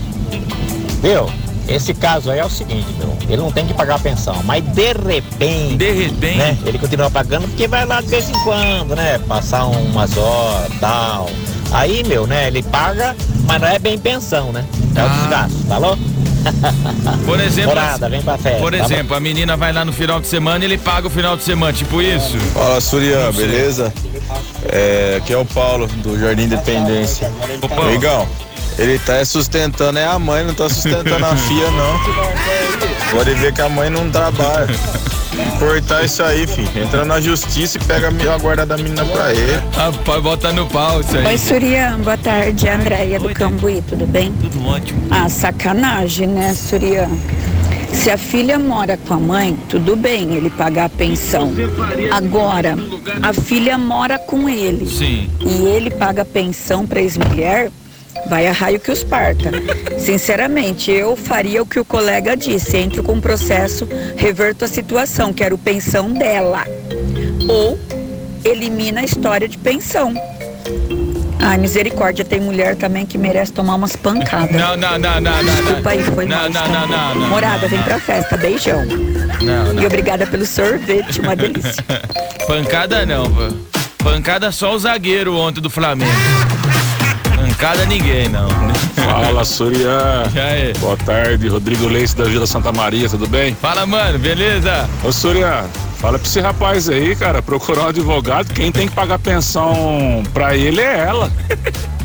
Viu? 1.02 1.28
Esse 1.66 1.93
caso 1.93 2.31
aí 2.31 2.38
é 2.38 2.45
o 2.45 2.49
seguinte, 2.49 2.87
meu. 2.97 3.19
Ele 3.28 3.38
não 3.38 3.50
tem 3.50 3.66
que 3.66 3.75
pagar 3.75 3.97
a 3.97 3.99
pensão, 3.99 4.40
mas 4.45 4.62
de 4.62 4.93
repente. 4.93 5.76
De 5.76 5.90
repente. 5.90 6.38
Né? 6.38 6.57
Ele 6.64 6.78
continua 6.78 7.11
pagando 7.11 7.49
porque 7.49 7.66
vai 7.66 7.85
lá 7.85 8.00
de 8.00 8.07
vez 8.07 8.31
em 8.31 8.38
quando, 8.45 8.95
né? 8.95 9.19
Passar 9.26 9.66
umas 9.66 10.16
horas 10.16 10.71
tal. 10.78 11.28
Aí, 11.73 12.05
meu, 12.05 12.25
né? 12.25 12.47
Ele 12.47 12.62
paga, 12.62 13.16
mas 13.45 13.61
não 13.61 13.66
é 13.66 13.81
bem 13.81 13.99
pensão, 13.99 14.52
né? 14.52 14.64
É 14.95 15.05
o 15.05 15.09
desgaste, 15.09 15.64
falou? 15.66 15.99
Por 17.26 17.40
exemplo, 17.40 17.75
Morada, 17.75 18.09
vem 18.09 18.23
pra 18.23 18.38
festa. 18.38 18.61
Por 18.61 18.71
tá 18.71 18.85
exemplo, 18.85 19.16
a 19.16 19.21
menina 19.21 19.57
vai 19.57 19.73
lá 19.73 19.85
no 19.85 19.93
final 19.93 20.21
de 20.21 20.28
semana 20.28 20.64
e 20.64 20.69
ele 20.69 20.78
paga 20.78 21.09
o 21.09 21.11
final 21.11 21.37
de 21.37 21.43
semana, 21.43 21.73
tipo 21.73 22.00
isso. 22.00 22.38
Fala, 22.55 22.81
Surian, 22.81 23.33
beleza? 23.33 23.93
É, 24.71 25.16
aqui 25.18 25.33
é 25.33 25.37
o 25.38 25.45
Paulo, 25.45 25.87
do 25.87 26.18
Jardim 26.18 26.45
Independência. 26.45 27.33
Legal. 27.88 28.26
Ele 28.78 28.99
tá 28.99 29.25
sustentando, 29.25 29.99
é 29.99 30.04
a 30.04 30.18
mãe, 30.18 30.45
não 30.45 30.52
tá 30.52 30.68
sustentando 30.68 31.25
a 31.25 31.35
filha, 31.37 31.71
não. 31.71 33.11
Pode 33.11 33.33
ver 33.35 33.52
que 33.52 33.62
a 33.62 33.68
mãe 33.68 33.88
não 33.88 34.11
trabalha. 34.11 34.68
Cortar 35.59 36.04
isso 36.04 36.23
aí, 36.23 36.47
filho. 36.47 36.68
Entra 36.76 37.04
na 37.04 37.21
justiça 37.21 37.78
e 37.78 37.85
pega 37.85 38.09
a 38.09 38.38
guarda 38.38 38.66
da 38.66 38.76
menina 38.76 39.04
pra 39.04 39.33
ele. 39.33 39.61
Rapaz, 39.75 40.23
bota 40.23 40.52
no 40.52 40.66
pau 40.66 41.00
isso 41.00 41.16
aí. 41.16 41.26
Oi, 41.26 41.38
Surian, 41.38 41.99
boa 42.00 42.16
tarde. 42.16 42.68
Andréia 42.68 43.18
do 43.18 43.30
Cambuí, 43.30 43.83
tudo 43.87 44.06
bem? 44.06 44.33
Tudo 44.33 44.66
ótimo. 44.66 45.06
Ah, 45.11 45.28
sacanagem, 45.28 46.28
né, 46.28 46.54
Surian? 46.54 47.09
Se 47.97 48.11
a 48.11 48.17
filha 48.17 48.59
mora 48.59 48.97
com 48.97 49.15
a 49.15 49.19
mãe, 49.19 49.59
tudo 49.69 49.97
bem 49.97 50.35
ele 50.35 50.49
pagar 50.50 50.85
a 50.85 50.88
pensão. 50.88 51.53
Agora, 52.12 52.76
a 53.23 53.33
filha 53.33 53.76
mora 53.76 54.19
com 54.19 54.49
ele. 54.49 54.87
Sim. 54.87 55.29
E 55.41 55.67
ele 55.67 55.91
paga 55.91 56.23
a 56.23 56.25
pensão 56.25 56.87
pra 56.87 57.00
ex-mulher, 57.00 57.71
vai 58.29 58.47
a 58.47 58.53
raio 58.53 58.79
que 58.79 58.93
os 58.93 59.03
parta. 59.03 59.50
Sinceramente, 59.99 60.91
eu 60.93 61.17
faria 61.17 61.62
o 61.62 61.67
que 61.67 61.81
o 61.81 61.85
colega 61.85 62.37
disse. 62.37 62.76
Entro 62.76 63.03
com 63.03 63.15
o 63.15 63.21
processo, 63.21 63.88
reverto 64.17 64.65
a 64.65 64.69
situação, 64.69 65.33
quero 65.33 65.59
pensão 65.59 66.12
dela. 66.12 66.65
Ou 67.49 67.79
elimina 68.45 69.00
a 69.00 69.05
história 69.05 69.49
de 69.49 69.59
pensão. 69.59 70.15
Ai, 71.38 71.59
misericórdia, 71.59 72.25
tem 72.25 72.40
mulher 72.40 72.76
também 72.76 73.05
que 73.07 73.16
merece 73.19 73.52
tomar 73.52 73.75
umas 73.76 73.95
pancadas. 73.95 74.50
Não, 74.50 74.76
não, 74.76 74.99
não, 74.99 75.21
não, 75.21 75.43
não. 75.43 75.55
Desculpa 75.55 75.90
aí, 75.90 76.02
foi 76.02 76.26
Não, 76.26 76.37
mal. 76.37 76.50
não, 76.50 76.69
não, 76.69 76.88
não, 76.88 77.14
não. 77.14 77.28
Morada, 77.28 77.69
vem 77.69 77.83
pra 77.83 78.00
festa, 78.00 78.37
beijão. 78.37 78.85
Não, 79.43 79.73
não. 79.73 79.83
E 79.83 79.87
obrigada 79.87 80.26
pelo 80.26 80.47
sorvete, 80.47 81.21
uma 81.21 81.37
delícia. 81.37 81.85
Pancada 82.47 83.05
não, 83.07 83.31
pô. 83.31 83.49
Pancada 84.02 84.50
só 84.52 84.75
o 84.75 84.78
zagueiro 84.78 85.37
ontem 85.37 85.61
do 85.61 85.69
Flamengo. 85.71 86.11
Pancada 87.37 87.85
ninguém, 87.87 88.28
não. 88.28 88.49
Fala, 88.95 89.45
Surian. 89.45 90.25
Boa 90.81 90.97
tarde, 90.97 91.49
Rodrigo 91.49 91.87
Leite 91.87 92.16
da 92.16 92.25
Vila 92.25 92.47
Santa 92.47 92.73
Maria, 92.73 93.09
tudo 93.09 93.26
bem? 93.28 93.55
Fala, 93.61 93.85
mano, 93.87 94.19
beleza? 94.19 94.88
Ô, 95.05 95.12
Surian, 95.12 95.64
fala 96.07 96.21
pra 96.21 96.29
esse 96.29 96.41
rapaz 96.41 96.89
aí, 96.89 97.17
cara, 97.17 97.42
procurar 97.42 97.87
um 97.87 97.88
advogado, 97.88 98.55
quem 98.55 98.71
tem 98.71 98.87
que 98.87 98.95
pagar 98.95 99.19
pensão 99.19 100.23
pra 100.33 100.57
ele 100.57 100.81
é 100.81 100.99
ela. 101.01 101.33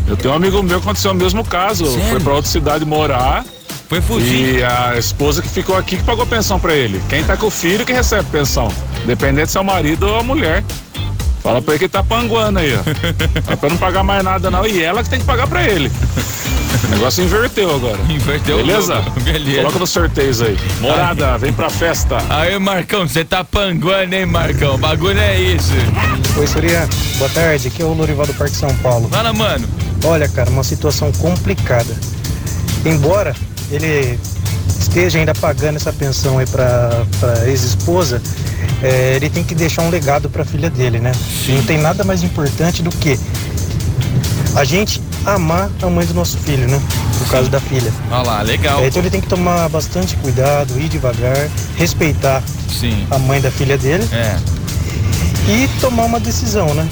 Eu 0.07 0.17
tenho 0.17 0.33
um 0.33 0.37
amigo 0.37 0.63
meu 0.63 0.79
que 0.79 0.85
aconteceu 0.85 1.11
o 1.11 1.13
mesmo 1.13 1.45
caso, 1.45 1.85
Sério? 1.85 2.09
foi 2.09 2.19
pra 2.19 2.33
outra 2.33 2.49
cidade 2.49 2.83
morar. 2.83 3.45
Foi 3.87 4.01
fugir. 4.01 4.57
E 4.57 4.63
a 4.63 4.97
esposa 4.97 5.39
que 5.39 5.47
ficou 5.47 5.77
aqui 5.77 5.97
que 5.97 6.03
pagou 6.03 6.25
pensão 6.25 6.59
pra 6.59 6.73
ele. 6.73 6.99
Quem 7.09 7.23
tá 7.23 7.37
com 7.37 7.45
o 7.45 7.51
filho 7.51 7.85
que 7.85 7.93
recebe 7.93 8.27
pensão. 8.31 8.69
Dependente 9.05 9.51
se 9.51 9.57
é 9.59 9.61
o 9.61 9.63
marido 9.63 10.07
ou 10.07 10.17
a 10.17 10.23
mulher. 10.23 10.63
Fala 11.43 11.61
pra 11.61 11.75
ele 11.75 11.83
que 11.83 11.89
tá 11.89 12.03
panguando 12.03 12.57
aí, 12.57 12.73
ó. 12.73 12.79
É 13.51 13.55
pra 13.55 13.69
não 13.69 13.77
pagar 13.77 14.01
mais 14.03 14.23
nada 14.23 14.49
não. 14.49 14.65
E 14.65 14.81
ela 14.81 15.03
que 15.03 15.09
tem 15.09 15.19
que 15.19 15.25
pagar 15.25 15.45
pra 15.45 15.63
ele. 15.63 15.91
O 16.91 16.95
negócio 16.95 17.23
inverteu 17.23 17.73
agora. 17.73 17.97
Inverteu 18.09 18.57
Beleza? 18.57 19.01
Beleza. 19.23 19.61
Coloca 19.61 19.79
nos 19.79 19.89
sorteios 19.89 20.41
aí. 20.41 20.57
Morada, 20.81 21.37
vem 21.37 21.53
pra 21.53 21.69
festa. 21.69 22.17
Aí, 22.29 22.59
Marcão, 22.59 23.07
você 23.07 23.23
tá 23.23 23.45
panguando, 23.45 24.13
hein, 24.13 24.25
Marcão? 24.25 24.75
O 24.75 24.77
bagulho 24.77 25.17
é 25.17 25.39
isso. 25.39 25.71
Oi, 26.37 26.45
Surya. 26.45 26.87
Boa 27.17 27.29
tarde. 27.29 27.69
Aqui 27.69 27.81
é 27.81 27.85
o 27.85 27.93
Lorival 27.93 28.27
do 28.27 28.33
Parque 28.33 28.55
São 28.55 28.75
Paulo. 28.77 29.07
Fala, 29.09 29.31
mano. 29.31 29.67
Olha, 30.03 30.27
cara, 30.27 30.49
uma 30.49 30.65
situação 30.65 31.11
complicada. 31.13 31.95
Embora 32.85 33.33
ele 33.71 34.19
esteja 34.67 35.17
ainda 35.17 35.33
pagando 35.33 35.77
essa 35.77 35.93
pensão 35.93 36.39
aí 36.39 36.45
pra, 36.45 37.05
pra 37.21 37.47
ex-esposa, 37.47 38.21
é, 38.83 39.15
ele 39.15 39.29
tem 39.29 39.43
que 39.43 39.55
deixar 39.55 39.83
um 39.83 39.89
legado 39.89 40.29
pra 40.29 40.43
filha 40.43 40.69
dele, 40.69 40.99
né? 40.99 41.13
Não 41.47 41.63
tem 41.63 41.77
nada 41.77 42.03
mais 42.03 42.21
importante 42.21 42.83
do 42.83 42.89
que 42.89 43.17
a 44.55 44.63
gente 44.63 45.01
amar 45.25 45.69
a 45.81 45.87
mãe 45.89 46.05
do 46.05 46.13
nosso 46.13 46.37
filho, 46.37 46.67
né? 46.67 46.81
No 47.19 47.25
caso 47.27 47.49
da 47.49 47.59
filha. 47.59 47.91
Olha 48.11 48.21
lá, 48.23 48.41
legal. 48.41 48.81
É, 48.83 48.87
então 48.87 49.01
ele 49.01 49.09
tem 49.09 49.21
que 49.21 49.27
tomar 49.27 49.69
bastante 49.69 50.15
cuidado, 50.17 50.79
ir 50.79 50.89
devagar, 50.89 51.49
respeitar 51.77 52.41
Sim. 52.69 53.05
a 53.11 53.17
mãe 53.17 53.39
da 53.39 53.51
filha 53.51 53.77
dele 53.77 54.07
É. 54.11 54.37
e 55.49 55.67
tomar 55.79 56.05
uma 56.05 56.19
decisão, 56.19 56.73
né? 56.73 56.87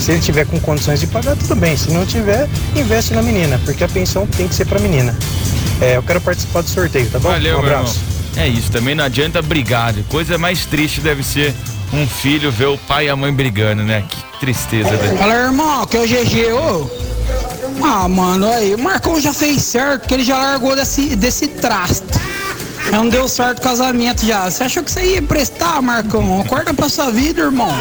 Se 0.00 0.10
ele 0.12 0.20
tiver 0.20 0.46
com 0.46 0.58
condições 0.58 0.98
de 1.00 1.06
pagar, 1.06 1.36
tudo 1.36 1.54
bem. 1.54 1.76
Se 1.76 1.90
não 1.92 2.04
tiver, 2.04 2.48
investe 2.74 3.14
na 3.14 3.22
menina, 3.22 3.60
porque 3.64 3.84
a 3.84 3.88
pensão 3.88 4.26
tem 4.26 4.48
que 4.48 4.54
ser 4.54 4.64
pra 4.66 4.80
menina. 4.80 5.14
É, 5.80 5.96
eu 5.96 6.02
quero 6.02 6.20
participar 6.20 6.62
do 6.62 6.68
sorteio, 6.70 7.08
tá 7.10 7.18
bom? 7.20 7.28
Valeu, 7.28 7.56
um 7.56 7.60
abraço. 7.60 8.00
É 8.36 8.48
isso, 8.48 8.70
também 8.70 8.94
não 8.94 9.04
adianta 9.04 9.42
brigar. 9.42 9.94
Coisa 10.08 10.38
mais 10.38 10.64
triste 10.64 11.00
deve 11.00 11.22
ser 11.22 11.54
um 11.92 12.06
filho 12.06 12.50
ver 12.50 12.66
o 12.66 12.78
pai 12.78 13.06
e 13.06 13.08
a 13.10 13.16
mãe 13.16 13.32
brigando, 13.32 13.82
né? 13.82 14.04
Que 14.08 14.38
tristeza, 14.40 14.90
velho. 14.96 15.18
Fala, 15.18 15.34
irmão, 15.34 15.86
que 15.86 15.96
é 15.96 16.00
o 16.00 16.06
GG, 16.06 16.52
ô. 16.52 16.90
Ah, 17.82 18.08
mano, 18.08 18.46
aí, 18.46 18.74
o 18.74 18.78
Marcão 18.78 19.20
já 19.20 19.32
fez 19.32 19.62
certo, 19.62 20.06
que 20.06 20.14
ele 20.14 20.24
já 20.24 20.36
largou 20.36 20.74
desse, 20.74 21.16
desse 21.16 21.48
trasto. 21.48 22.20
Não 22.90 23.08
deu 23.08 23.28
certo 23.28 23.58
o 23.58 23.62
casamento 23.62 24.26
já. 24.26 24.50
Você 24.50 24.64
achou 24.64 24.82
que 24.82 24.90
você 24.90 25.14
ia 25.14 25.22
prestar, 25.22 25.80
Marcão? 25.80 26.40
Acorda 26.40 26.74
pra 26.74 26.88
sua 26.88 27.10
vida, 27.10 27.42
irmão. 27.42 27.72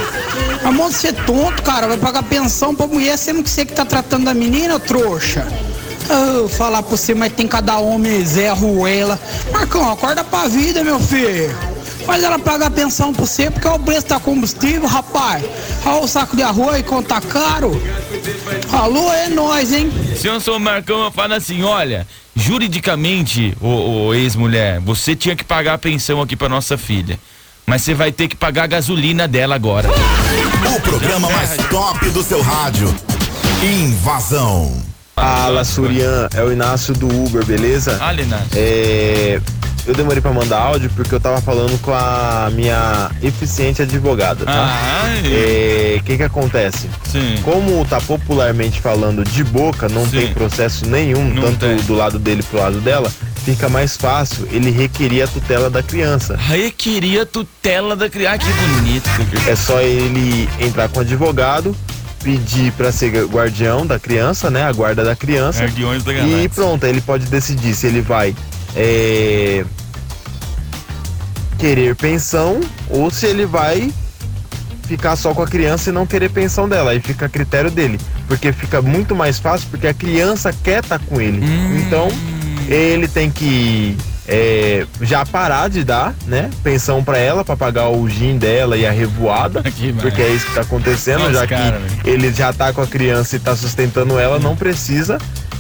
A 0.64 0.72
mão 0.72 0.90
de 0.90 0.96
ser 0.96 1.14
tonto, 1.26 1.64
cara. 1.64 1.88
Vai 1.88 1.98
pagar 1.98 2.24
pensão 2.24 2.76
pra 2.76 2.88
mulher, 2.88 3.18
sendo 3.18 3.44
que 3.44 3.50
você 3.50 3.66
que 3.66 3.74
tá 3.74 3.84
tratando 3.84 4.26
da 4.26 4.34
menina, 4.34 4.80
trouxa. 4.80 5.48
Ah, 6.14 6.50
falar 6.50 6.84
pra 6.84 6.98
você, 6.98 7.16
mas 7.16 7.32
tem 7.32 7.48
cada 7.48 7.78
homem 7.78 8.26
Zé 8.26 8.50
Ruela. 8.52 9.18
Marcão, 9.50 9.90
acorda 9.90 10.26
pra 10.26 10.50
vida, 10.50 10.84
meu 10.84 11.00
filho. 11.00 11.56
Faz 12.06 12.22
ela 12.22 12.38
pagar 12.38 12.70
pensão 12.70 13.14
pra 13.14 13.26
você, 13.26 13.50
porque 13.50 13.66
o 13.66 13.80
preço 13.80 14.08
da 14.08 14.20
combustível, 14.20 14.88
rapaz. 14.88 15.46
Olha 15.86 16.04
o 16.04 16.08
saco 16.08 16.36
de 16.36 16.44
arroz 16.44 16.80
e 16.80 16.84
conta 16.84 17.22
caro. 17.22 17.82
Alô, 18.74 19.14
é 19.14 19.30
nós, 19.30 19.72
hein? 19.72 19.90
Se 20.18 20.28
eu 20.28 20.42
sou 20.42 20.58
o 20.58 20.60
Marcão, 20.60 21.06
eu 21.06 21.12
falo 21.12 21.34
assim, 21.34 21.64
olha, 21.64 22.06
juridicamente, 22.36 23.56
ô, 23.62 24.08
ô, 24.08 24.14
ex-mulher, 24.14 24.82
você 24.82 25.16
tinha 25.16 25.36
que 25.36 25.46
pagar 25.46 25.76
a 25.76 25.78
pensão 25.78 26.22
aqui 26.22 26.36
pra 26.36 26.50
nossa 26.50 26.78
filha. 26.78 27.18
Mas 27.66 27.84
você 27.84 27.94
vai 27.94 28.12
ter 28.12 28.28
que 28.28 28.36
pagar 28.36 28.64
a 28.64 28.68
gasolina 28.68 29.30
dela 29.30 29.56
agora. 29.56 29.90
O 30.76 30.82
programa 30.82 31.30
mais 31.30 31.56
top 31.70 32.10
do 32.10 32.22
seu 32.22 32.42
rádio. 32.42 32.94
Invasão. 33.64 34.91
Fala, 35.16 35.64
Surian. 35.64 36.28
É 36.34 36.42
o 36.44 36.52
Inácio 36.52 36.94
do 36.94 37.08
Uber, 37.08 37.46
beleza? 37.46 37.96
Fala, 37.98 38.22
Inácio. 38.22 38.48
É, 38.56 39.40
eu 39.86 39.94
demorei 39.94 40.22
pra 40.22 40.32
mandar 40.32 40.60
áudio 40.60 40.90
porque 40.96 41.14
eu 41.14 41.20
tava 41.20 41.42
falando 41.42 41.80
com 41.82 41.92
a 41.94 42.50
minha 42.54 43.12
eficiente 43.22 43.82
advogada, 43.82 44.46
tá? 44.46 44.52
Ah, 44.54 45.08
É, 45.26 45.98
O 46.00 46.04
que 46.04 46.18
que 46.18 46.24
acontece? 46.24 46.90
Sim. 47.04 47.36
Como 47.44 47.84
tá 47.86 48.00
popularmente 48.02 48.80
falando 48.80 49.24
de 49.24 49.44
boca, 49.44 49.88
não 49.90 50.06
Sim. 50.06 50.12
tem 50.22 50.34
processo 50.34 50.88
nenhum, 50.88 51.26
Não 51.34 51.42
tanto 51.44 51.60
tem. 51.60 51.76
do 51.78 51.94
lado 51.94 52.18
dele 52.18 52.42
pro 52.44 52.60
lado 52.60 52.80
dela, 52.80 53.12
fica 53.44 53.68
mais 53.70 53.98
fácil 53.98 54.48
ele 54.52 54.72
requerir 54.72 55.24
a 55.24 55.28
tutela 55.28 55.70
da 55.70 55.84
criança. 55.84 56.40
Aí 56.50 56.72
queria 56.72 57.26
tutela 57.26 57.96
da 57.96 58.10
criança. 58.10 58.36
Ah, 58.36 58.38
que 58.40 58.52
bonito. 58.76 59.10
É 59.48 59.56
só 59.56 59.80
ele 59.82 60.48
entrar 60.60 60.88
com 60.90 61.00
o 61.00 61.02
advogado, 61.02 61.76
pedir 62.24 62.72
pra 62.74 62.92
ser 62.92 63.26
guardião 63.26 63.86
da 63.86 64.00
criança, 64.00 64.50
né? 64.50 64.64
A 64.64 64.72
guarda 64.72 65.04
da 65.04 65.16
criança. 65.16 65.64
Guardiões 65.64 66.04
da 66.04 66.14
E 66.14 66.16
galáxia. 66.18 66.50
pronto, 66.50 66.84
aí 66.86 66.92
ele 66.92 67.02
pode 67.02 67.26
decidir 67.26 67.74
se 67.76 67.88
ele 67.88 68.02
vai 68.02 68.36
é, 68.76 69.66
querer 71.58 71.96
pensão 71.96 72.60
ou 72.90 73.10
se 73.12 73.26
ele 73.26 73.46
vai 73.46 73.92
ficar 74.84 75.16
só 75.16 75.34
com 75.34 75.42
a 75.42 75.48
criança 75.48 75.90
e 75.90 75.94
não 75.94 76.06
querer 76.06 76.30
pensão 76.30 76.68
dela. 76.68 76.92
Aí 76.92 77.00
fica 77.00 77.26
a 77.26 77.30
critério 77.30 77.72
dele. 77.72 78.00
Porque 78.28 78.52
fica 78.52 78.82
muito 78.82 79.16
mais 79.16 79.40
fácil 79.40 79.68
porque 79.70 79.88
a 79.88 79.94
criança 79.94 80.54
quer 80.64 80.84
estar 80.84 81.00
com 81.00 81.20
ele. 81.20 81.42
Então, 81.86 82.08
ele 82.68 83.08
tem 83.08 83.30
que 83.30 83.98
é, 84.34 84.88
já 85.02 85.26
parar 85.26 85.70
de 85.70 85.84
dar, 85.84 86.16
né? 86.26 86.50
Pensão 86.64 87.04
pra 87.04 87.18
ela, 87.18 87.44
pra 87.44 87.58
pagar 87.58 87.90
o 87.90 88.08
gin 88.08 88.38
dela 88.38 88.78
e 88.78 88.86
a 88.86 88.92
revoada. 88.92 89.62
porque 90.02 90.22
é 90.22 90.30
isso 90.30 90.46
que 90.46 90.54
tá 90.54 90.62
acontecendo, 90.62 91.20
Nossa, 91.20 91.34
já 91.34 91.48
cara, 91.48 91.82
que 92.02 92.10
ele 92.10 92.32
já 92.32 92.54
tá 92.54 92.72
com 92.72 92.82
a 92.82 92.88
criança 92.88 93.36
e 93.36 93.40
tá 93.40 93.54
sustentando 93.54 94.18
ela, 94.18 94.40
não 94.40 94.56
precisa 94.56 95.18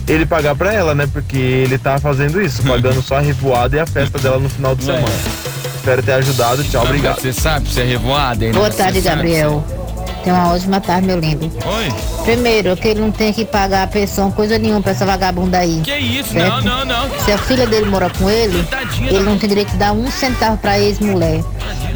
ele 0.08 0.26
pagar 0.26 0.56
pra 0.56 0.74
ela, 0.74 0.96
né? 0.96 1.06
Porque 1.12 1.38
ele 1.38 1.78
tá 1.78 2.00
fazendo 2.00 2.42
isso, 2.42 2.64
pagando 2.68 3.02
só 3.02 3.18
a 3.18 3.20
revoada 3.20 3.76
e 3.76 3.80
a 3.80 3.86
festa 3.86 4.18
dela 4.18 4.40
no 4.40 4.48
final 4.48 4.74
de 4.74 4.86
semana. 4.86 5.06
Espero 5.76 6.02
ter 6.02 6.14
ajudado. 6.14 6.64
Tchau, 6.64 6.86
obrigado. 6.86 7.20
Você 7.20 7.34
sabe 7.34 7.68
se 7.68 7.82
é 7.82 7.84
revoada, 7.84 8.46
hein? 8.46 8.54
Boa 8.54 8.72
Você 8.72 8.78
tarde, 8.78 9.02
sabe? 9.02 9.34
Tem 10.24 10.32
uma 10.32 10.54
ótima 10.54 10.80
tarde, 10.80 11.08
meu 11.08 11.20
lindo. 11.20 11.52
Oi. 11.66 12.24
Primeiro, 12.24 12.76
que 12.78 12.88
ele 12.90 13.02
não 13.02 13.12
tem 13.12 13.34
que 13.34 13.44
pagar 13.44 13.84
a 13.84 13.88
pensão, 13.88 14.32
coisa 14.32 14.58
nenhuma 14.58 14.82
pra 14.82 14.92
essa 14.92 15.06
vagabunda 15.06 15.58
aí. 15.58 15.82
Que 15.84 15.96
isso? 15.98 16.30
Certo? 16.34 16.64
Não, 16.64 16.86
não, 16.86 16.86
não. 16.86 17.20
Se 17.22 17.32
a 17.32 17.38
filha 17.38 17.66
dele 17.66 17.88
mora 17.88 18.10
com 18.10 18.30
ele, 18.30 18.64
ele 19.02 19.24
não 19.24 19.38
tem 19.38 19.50
direito 19.50 19.72
de 19.72 19.78
dar 19.78 19.94
um 19.94 20.10
centavo 20.12 20.58
pra 20.58 20.80
ex-mulher. 20.80 21.44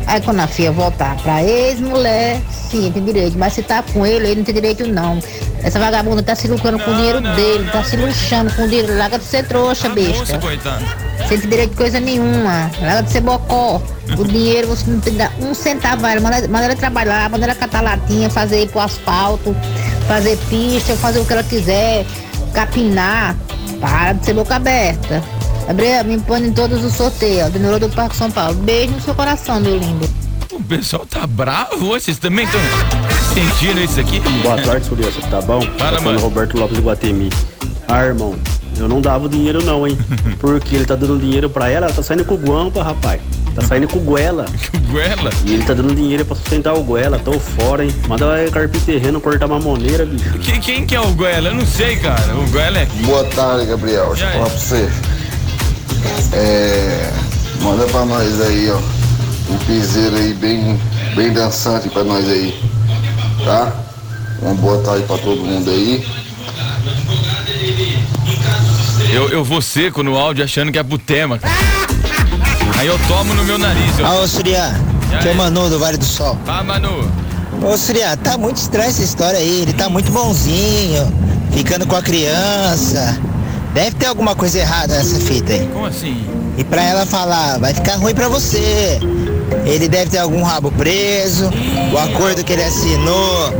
Aí 0.07 0.21
quando 0.21 0.39
a 0.39 0.47
filha 0.47 0.71
voltar 0.71 1.15
pra 1.17 1.43
ex-mulher, 1.43 2.39
sim, 2.51 2.91
tem 2.91 3.03
direito. 3.03 3.37
Mas 3.37 3.53
se 3.53 3.63
tá 3.63 3.83
com 3.83 4.05
ele, 4.05 4.27
ele 4.27 4.35
não 4.37 4.43
tem 4.43 4.53
direito 4.53 4.87
não. 4.87 5.19
Essa 5.63 5.79
vagabunda 5.79 6.21
tá 6.21 6.35
se 6.35 6.47
lucrando 6.47 6.77
com 6.79 6.91
o 6.91 6.95
dinheiro 6.95 7.21
dele, 7.21 7.67
tá 7.71 7.83
se 7.83 7.97
luxando 7.97 8.53
com 8.53 8.63
o 8.63 8.67
dinheiro. 8.67 8.95
Larga 8.95 9.17
de 9.17 9.25
ser 9.25 9.47
trouxa, 9.47 9.89
besta. 9.89 10.39
Sem 11.27 11.39
ter 11.39 11.47
direito 11.47 11.71
de 11.71 11.77
coisa 11.77 11.99
nenhuma. 11.99 12.69
Larga 12.79 13.03
de 13.03 13.11
ser 13.11 13.21
bocó. 13.21 13.81
O 14.17 14.23
dinheiro 14.25 14.67
você 14.67 14.89
não 14.89 14.99
tem 14.99 15.13
que 15.13 15.19
dar 15.19 15.31
um 15.41 15.53
centavo. 15.55 16.05
a 16.05 16.11
ela. 16.11 16.21
Manda, 16.21 16.47
manda 16.47 16.65
ela 16.65 16.75
trabalhar, 16.75 17.29
manda 17.29 17.45
ela 17.45 17.55
catar 17.55 17.81
latinha, 17.81 18.29
fazer 18.29 18.63
ir 18.63 18.69
pro 18.69 18.81
asfalto, 18.81 19.55
fazer 20.07 20.37
pista, 20.49 20.95
fazer 20.97 21.19
o 21.19 21.25
que 21.25 21.33
ela 21.33 21.43
quiser, 21.43 22.05
capinar. 22.53 23.35
Para 23.81 24.13
de 24.13 24.25
ser 24.25 24.33
boca 24.33 24.55
aberta. 24.55 25.23
Gabriel, 25.67 26.03
me 26.05 26.19
põe 26.19 26.43
em 26.45 26.51
todos 26.53 26.83
os 26.83 26.93
sorteios. 26.93 27.49
Demorou 27.51 27.79
do 27.79 27.89
Parque 27.89 28.15
São 28.15 28.29
Paulo. 28.29 28.53
Beijo 28.55 28.93
no 28.93 29.01
seu 29.01 29.15
coração, 29.15 29.59
meu 29.59 29.77
lindo. 29.77 30.07
O 30.51 30.63
pessoal 30.63 31.05
tá 31.05 31.25
bravo, 31.27 31.87
vocês 31.87 32.17
também 32.17 32.45
estão 32.45 32.59
sentindo 33.33 33.81
isso 33.81 33.99
aqui? 33.99 34.19
Boa 34.41 34.57
tarde, 34.61 34.85
Suriosa, 34.85 35.19
tá 35.29 35.41
bom? 35.41 35.61
Fala, 35.77 35.97
Tá 35.97 36.01
mano. 36.03 36.19
Roberto 36.19 36.57
Lopes 36.57 36.77
de 36.77 36.83
Guatemi. 36.83 37.29
Ah, 37.87 38.05
irmão, 38.05 38.35
eu 38.77 38.87
não 38.87 39.01
dava 39.01 39.25
o 39.25 39.29
dinheiro 39.29 39.63
não, 39.63 39.85
hein? 39.85 39.97
Porque 40.39 40.75
ele 40.75 40.85
tá 40.85 40.95
dando 40.95 41.19
dinheiro 41.19 41.49
pra 41.49 41.69
ela, 41.69 41.87
ela 41.87 41.95
tá 41.95 42.01
saindo 42.01 42.23
com 42.25 42.35
o 42.35 42.37
Guampa, 42.37 42.81
rapaz. 42.81 43.21
Tá 43.53 43.61
saindo 43.63 43.87
com 43.87 43.97
o 43.99 44.15
Guela. 44.15 44.45
Guela? 44.91 45.29
E 45.45 45.53
ele 45.53 45.63
tá 45.65 45.73
dando 45.73 45.93
dinheiro 45.93 46.23
pra 46.25 46.35
sustentar 46.35 46.73
o 46.73 46.83
Guela, 46.83 47.19
tô 47.19 47.33
fora, 47.39 47.83
hein? 47.83 47.93
Manda 48.07 48.25
lá 48.25 48.35
carpir 48.51 48.81
terreno, 48.81 49.19
cortar 49.19 49.47
mamoneira, 49.47 50.05
bicho. 50.05 50.39
Quem, 50.39 50.59
quem 50.61 50.85
que 50.85 50.95
é 50.95 50.99
o 51.01 51.11
Goela? 51.13 51.49
Eu 51.49 51.55
não 51.55 51.65
sei, 51.65 51.97
cara. 51.97 52.33
O 52.37 52.49
Goela 52.49 52.79
é. 52.79 52.85
Boa 53.05 53.23
tarde, 53.25 53.65
Gabriel. 53.65 54.07
Deixa 54.09 54.25
eu 54.25 54.31
falar 54.31 54.49
pra 54.49 54.57
você. 54.57 54.89
É, 56.33 57.11
manda 57.61 57.85
pra 57.85 58.05
nós 58.05 58.41
aí, 58.41 58.69
ó. 58.71 58.79
Um 59.51 59.57
piseiro 59.59 60.15
aí 60.15 60.33
bem, 60.33 60.79
bem 61.15 61.31
dançante 61.31 61.89
pra 61.89 62.03
nós 62.03 62.27
aí. 62.27 62.59
Tá? 63.43 63.73
Uma 64.41 64.53
boa 64.55 64.81
tarde 64.83 65.03
pra 65.05 65.17
todo 65.17 65.41
mundo 65.41 65.69
aí. 65.69 66.05
Eu, 69.11 69.29
eu 69.29 69.43
vou 69.43 69.61
seco 69.61 70.03
no 70.03 70.17
áudio 70.17 70.43
achando 70.43 70.71
que 70.71 70.79
é 70.79 70.83
pro 70.83 70.97
tema. 70.97 71.39
Aí 72.77 72.87
eu 72.87 72.99
tomo 73.07 73.33
no 73.33 73.43
meu 73.43 73.57
nariz. 73.57 73.97
Eu... 73.97 74.05
Alô, 74.05 74.27
Surya. 74.27 74.73
Que 75.21 75.29
é 75.29 75.31
o 75.31 75.35
Manu 75.35 75.69
do 75.69 75.79
Vale 75.79 75.97
do 75.97 76.05
Sol. 76.05 76.37
Ah, 76.47 76.63
Manu. 76.63 77.09
Ô, 77.61 77.77
Surya, 77.77 78.17
tá 78.17 78.37
muito 78.37 78.57
estranha 78.57 78.89
essa 78.89 79.01
história 79.01 79.39
aí. 79.39 79.61
Ele 79.61 79.73
tá 79.73 79.87
muito 79.87 80.11
bonzinho, 80.11 81.13
ficando 81.53 81.87
com 81.87 81.95
a 81.95 82.01
criança. 82.01 83.17
Deve 83.75 83.91
ter 83.97 84.05
alguma 84.05 84.33
coisa 84.33 84.57
errada 84.57 84.95
nessa 84.95 85.19
fita 85.19 85.51
aí. 85.51 85.67
Como 85.67 85.85
assim? 85.85 86.25
E 86.57 86.63
pra 86.63 86.81
ela 86.81 87.05
falar, 87.05 87.59
vai 87.59 87.73
ficar 87.73 87.97
ruim 87.97 88.15
pra 88.15 88.29
você. 88.29 89.01
Ele 89.65 89.89
deve 89.89 90.11
ter 90.11 90.19
algum 90.19 90.43
rabo 90.43 90.71
preso. 90.71 91.51
O 91.91 91.97
acordo 91.97 92.41
que 92.41 92.53
ele 92.53 92.63
assinou, 92.63 93.53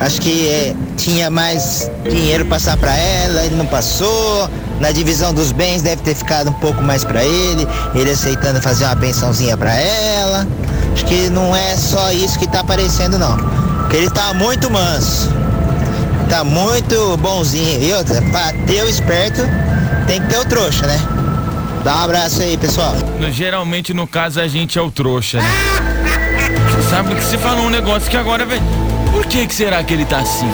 acho 0.00 0.20
que 0.20 0.48
é, 0.48 0.74
tinha 0.96 1.30
mais 1.30 1.88
dinheiro 2.02 2.44
passar 2.46 2.76
pra 2.76 2.96
ela, 2.96 3.44
ele 3.44 3.54
não 3.54 3.66
passou. 3.66 4.50
Na 4.80 4.90
divisão 4.90 5.32
dos 5.32 5.52
bens 5.52 5.82
deve 5.82 6.02
ter 6.02 6.16
ficado 6.16 6.50
um 6.50 6.54
pouco 6.54 6.82
mais 6.82 7.04
pra 7.04 7.24
ele, 7.24 7.64
ele 7.94 8.10
aceitando 8.10 8.60
fazer 8.60 8.86
uma 8.86 8.96
pensãozinha 8.96 9.56
pra 9.56 9.72
ela. 9.72 10.48
Acho 10.92 11.04
que 11.04 11.30
não 11.30 11.54
é 11.54 11.76
só 11.76 12.10
isso 12.10 12.40
que 12.40 12.48
tá 12.48 12.58
aparecendo 12.58 13.20
não. 13.20 13.36
Porque 13.82 13.98
ele 13.98 14.10
tá 14.10 14.34
muito 14.34 14.68
manso. 14.68 15.30
Tá 16.28 16.42
muito 16.44 17.16
bonzinho. 17.18 17.96
Outra, 17.96 18.20
pra 18.22 18.52
ter 18.66 18.82
o 18.82 18.88
esperto, 18.88 19.42
tem 20.06 20.20
que 20.20 20.28
ter 20.28 20.38
o 20.38 20.44
trouxa, 20.44 20.86
né? 20.86 20.98
Dá 21.84 21.96
um 21.96 22.04
abraço 22.04 22.42
aí, 22.42 22.56
pessoal. 22.56 22.94
Geralmente, 23.30 23.92
no 23.92 24.06
caso, 24.06 24.40
a 24.40 24.48
gente 24.48 24.78
é 24.78 24.82
o 24.82 24.90
trouxa, 24.90 25.38
né? 25.38 25.50
Você 26.70 26.90
sabe 26.90 27.14
que 27.14 27.22
você 27.22 27.36
falou 27.36 27.66
um 27.66 27.70
negócio 27.70 28.10
que 28.10 28.16
agora, 28.16 28.44
velho. 28.46 28.62
Por 29.12 29.26
que, 29.26 29.46
que 29.46 29.54
será 29.54 29.82
que 29.84 29.92
ele 29.94 30.04
tá 30.04 30.18
assim? 30.18 30.50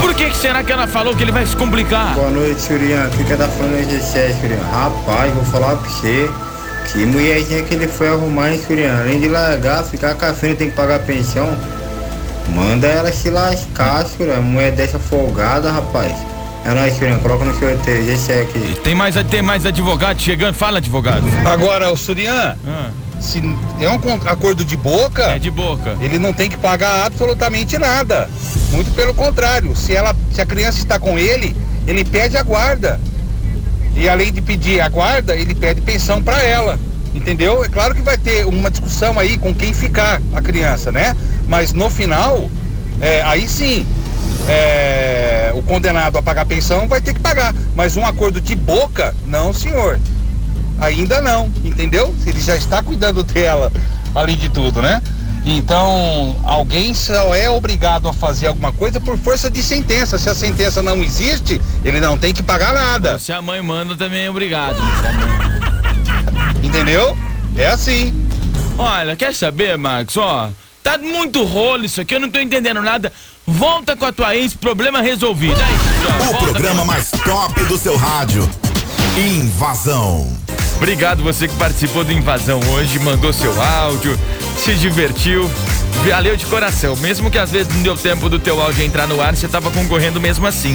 Por 0.00 0.14
que, 0.14 0.30
que 0.30 0.36
será 0.36 0.64
que 0.64 0.72
ela 0.72 0.86
falou 0.86 1.14
que 1.14 1.22
ele 1.22 1.30
vai 1.30 1.44
se 1.44 1.54
complicar? 1.54 2.14
Boa 2.14 2.30
noite, 2.30 2.60
Surian. 2.60 3.06
O 3.06 3.10
que 3.10 3.24
que 3.24 3.36
tá 3.36 3.46
falando 3.46 3.76
aí 3.76 3.84
de 3.84 4.00
Surian? 4.02 4.58
Rapaz, 4.72 5.32
vou 5.34 5.44
falar 5.44 5.76
pra 5.76 5.90
você. 5.90 6.30
Que 6.90 7.04
mulherzinha 7.04 7.62
que 7.62 7.74
ele 7.74 7.86
foi 7.86 8.08
arrumar, 8.08 8.50
hein, 8.50 8.60
Surian? 8.66 8.98
Além 8.98 9.20
de 9.20 9.28
largar, 9.28 9.84
ficar 9.84 10.14
com 10.14 10.24
a 10.24 10.32
filha, 10.32 10.56
tem 10.56 10.70
que 10.70 10.76
pagar 10.76 11.00
pensão. 11.00 11.54
Manda 12.54 12.86
ela 12.86 13.12
se 13.12 13.30
lascar, 13.30 14.04
Surian. 14.06 14.40
Mulher 14.40 14.72
dessa 14.72 14.98
folgada, 14.98 15.70
rapaz. 15.70 16.12
É 16.64 16.74
nóis, 16.74 16.94
Surian. 16.94 17.18
Coloca 17.18 17.44
no 17.44 17.58
sorteio. 17.58 18.04
GC 18.04 18.32
aqui. 18.32 18.80
Tem 18.82 18.94
mais, 18.94 19.14
tem 19.30 19.42
mais 19.42 19.64
advogado 19.64 20.20
chegando? 20.20 20.54
Fala, 20.54 20.78
advogado. 20.78 21.24
Agora, 21.46 21.92
o 21.92 21.96
Surian, 21.96 22.56
se 23.20 23.42
é 23.80 23.88
um 23.88 23.94
acordo 24.26 24.64
de 24.64 24.76
boca, 24.76 25.24
é 25.24 25.38
de 25.38 25.50
boca. 25.50 25.96
Ele 26.00 26.18
não 26.18 26.32
tem 26.32 26.48
que 26.48 26.56
pagar 26.56 27.06
absolutamente 27.06 27.78
nada. 27.78 28.28
Muito 28.72 28.90
pelo 28.94 29.14
contrário, 29.14 29.74
se 29.76 29.94
ela, 29.94 30.14
se 30.32 30.40
a 30.40 30.46
criança 30.46 30.78
está 30.78 30.98
com 30.98 31.18
ele, 31.18 31.56
ele 31.86 32.04
pede 32.04 32.36
a 32.36 32.42
guarda. 32.42 33.00
E 33.94 34.08
além 34.08 34.32
de 34.32 34.40
pedir 34.40 34.80
a 34.80 34.88
guarda, 34.88 35.34
ele 35.34 35.54
pede 35.54 35.80
pensão 35.80 36.22
para 36.22 36.42
ela. 36.42 36.78
Entendeu? 37.14 37.64
É 37.64 37.68
claro 37.68 37.94
que 37.94 38.02
vai 38.02 38.16
ter 38.16 38.46
uma 38.46 38.70
discussão 38.70 39.18
aí 39.18 39.36
com 39.36 39.52
quem 39.52 39.74
ficar 39.74 40.22
a 40.32 40.40
criança, 40.40 40.92
né? 40.92 41.16
Mas 41.46 41.72
no 41.72 41.90
final, 41.90 42.50
é, 43.00 43.22
aí 43.22 43.48
sim, 43.48 43.86
é, 44.48 45.52
o 45.54 45.62
condenado 45.62 46.18
a 46.18 46.22
pagar 46.22 46.46
pensão 46.46 46.88
vai 46.88 47.00
ter 47.00 47.14
que 47.14 47.20
pagar. 47.20 47.54
Mas 47.74 47.96
um 47.96 48.04
acordo 48.04 48.40
de 48.40 48.54
boca, 48.54 49.14
não, 49.26 49.52
senhor. 49.52 49.98
Ainda 50.80 51.20
não, 51.20 51.52
entendeu? 51.62 52.14
Ele 52.26 52.40
já 52.40 52.56
está 52.56 52.82
cuidando 52.82 53.22
dela, 53.22 53.70
além 54.14 54.36
de 54.36 54.48
tudo, 54.48 54.80
né? 54.80 55.02
Então, 55.44 56.36
alguém 56.44 56.92
só 56.92 57.34
é 57.34 57.48
obrigado 57.48 58.08
a 58.08 58.12
fazer 58.12 58.48
alguma 58.48 58.72
coisa 58.72 59.00
por 59.00 59.16
força 59.18 59.50
de 59.50 59.62
sentença. 59.62 60.18
Se 60.18 60.28
a 60.28 60.34
sentença 60.34 60.82
não 60.82 61.02
existe, 61.02 61.60
ele 61.84 62.00
não 62.00 62.18
tem 62.18 62.32
que 62.32 62.42
pagar 62.42 62.74
nada. 62.74 63.18
Se 63.18 63.32
a 63.32 63.40
mãe 63.40 63.60
manda, 63.62 63.96
também 63.96 64.26
é 64.26 64.30
obrigado. 64.30 64.76
Entendeu? 66.62 67.16
É 67.56 67.68
assim. 67.68 68.14
Olha, 68.76 69.16
quer 69.16 69.34
saber, 69.34 69.78
Marcos? 69.78 70.16
Ó, 70.18 70.50
tá 70.82 70.98
muito 70.98 71.44
rolo 71.44 71.84
isso 71.84 72.00
aqui, 72.00 72.14
eu 72.14 72.20
não 72.20 72.30
tô 72.30 72.38
entendendo 72.38 72.80
nada. 72.80 73.12
Volta 73.46 73.96
com 73.96 74.04
a 74.04 74.12
tua 74.12 74.36
ex, 74.36 74.54
problema 74.54 75.00
resolvido. 75.00 75.60
É 75.60 75.64
isso. 75.64 76.30
O 76.30 76.38
programa 76.38 76.84
mais 76.84 77.10
top 77.10 77.64
do 77.64 77.76
seu 77.76 77.96
rádio. 77.96 78.48
Invasão. 79.16 80.36
Obrigado 80.76 81.22
você 81.22 81.46
que 81.46 81.54
participou 81.56 82.04
do 82.04 82.12
Invasão 82.12 82.60
hoje, 82.72 82.98
mandou 83.00 83.32
seu 83.32 83.60
áudio, 83.60 84.18
se 84.56 84.74
divertiu. 84.74 85.50
Valeu 86.08 86.36
de 86.36 86.46
coração. 86.46 86.96
Mesmo 86.96 87.30
que 87.30 87.38
às 87.38 87.50
vezes 87.50 87.74
não 87.74 87.82
deu 87.82 87.96
tempo 87.96 88.28
do 88.28 88.38
teu 88.38 88.60
áudio 88.62 88.84
entrar 88.84 89.06
no 89.06 89.20
ar, 89.20 89.36
você 89.36 89.46
tava 89.46 89.70
concorrendo 89.70 90.20
mesmo 90.20 90.46
assim. 90.46 90.74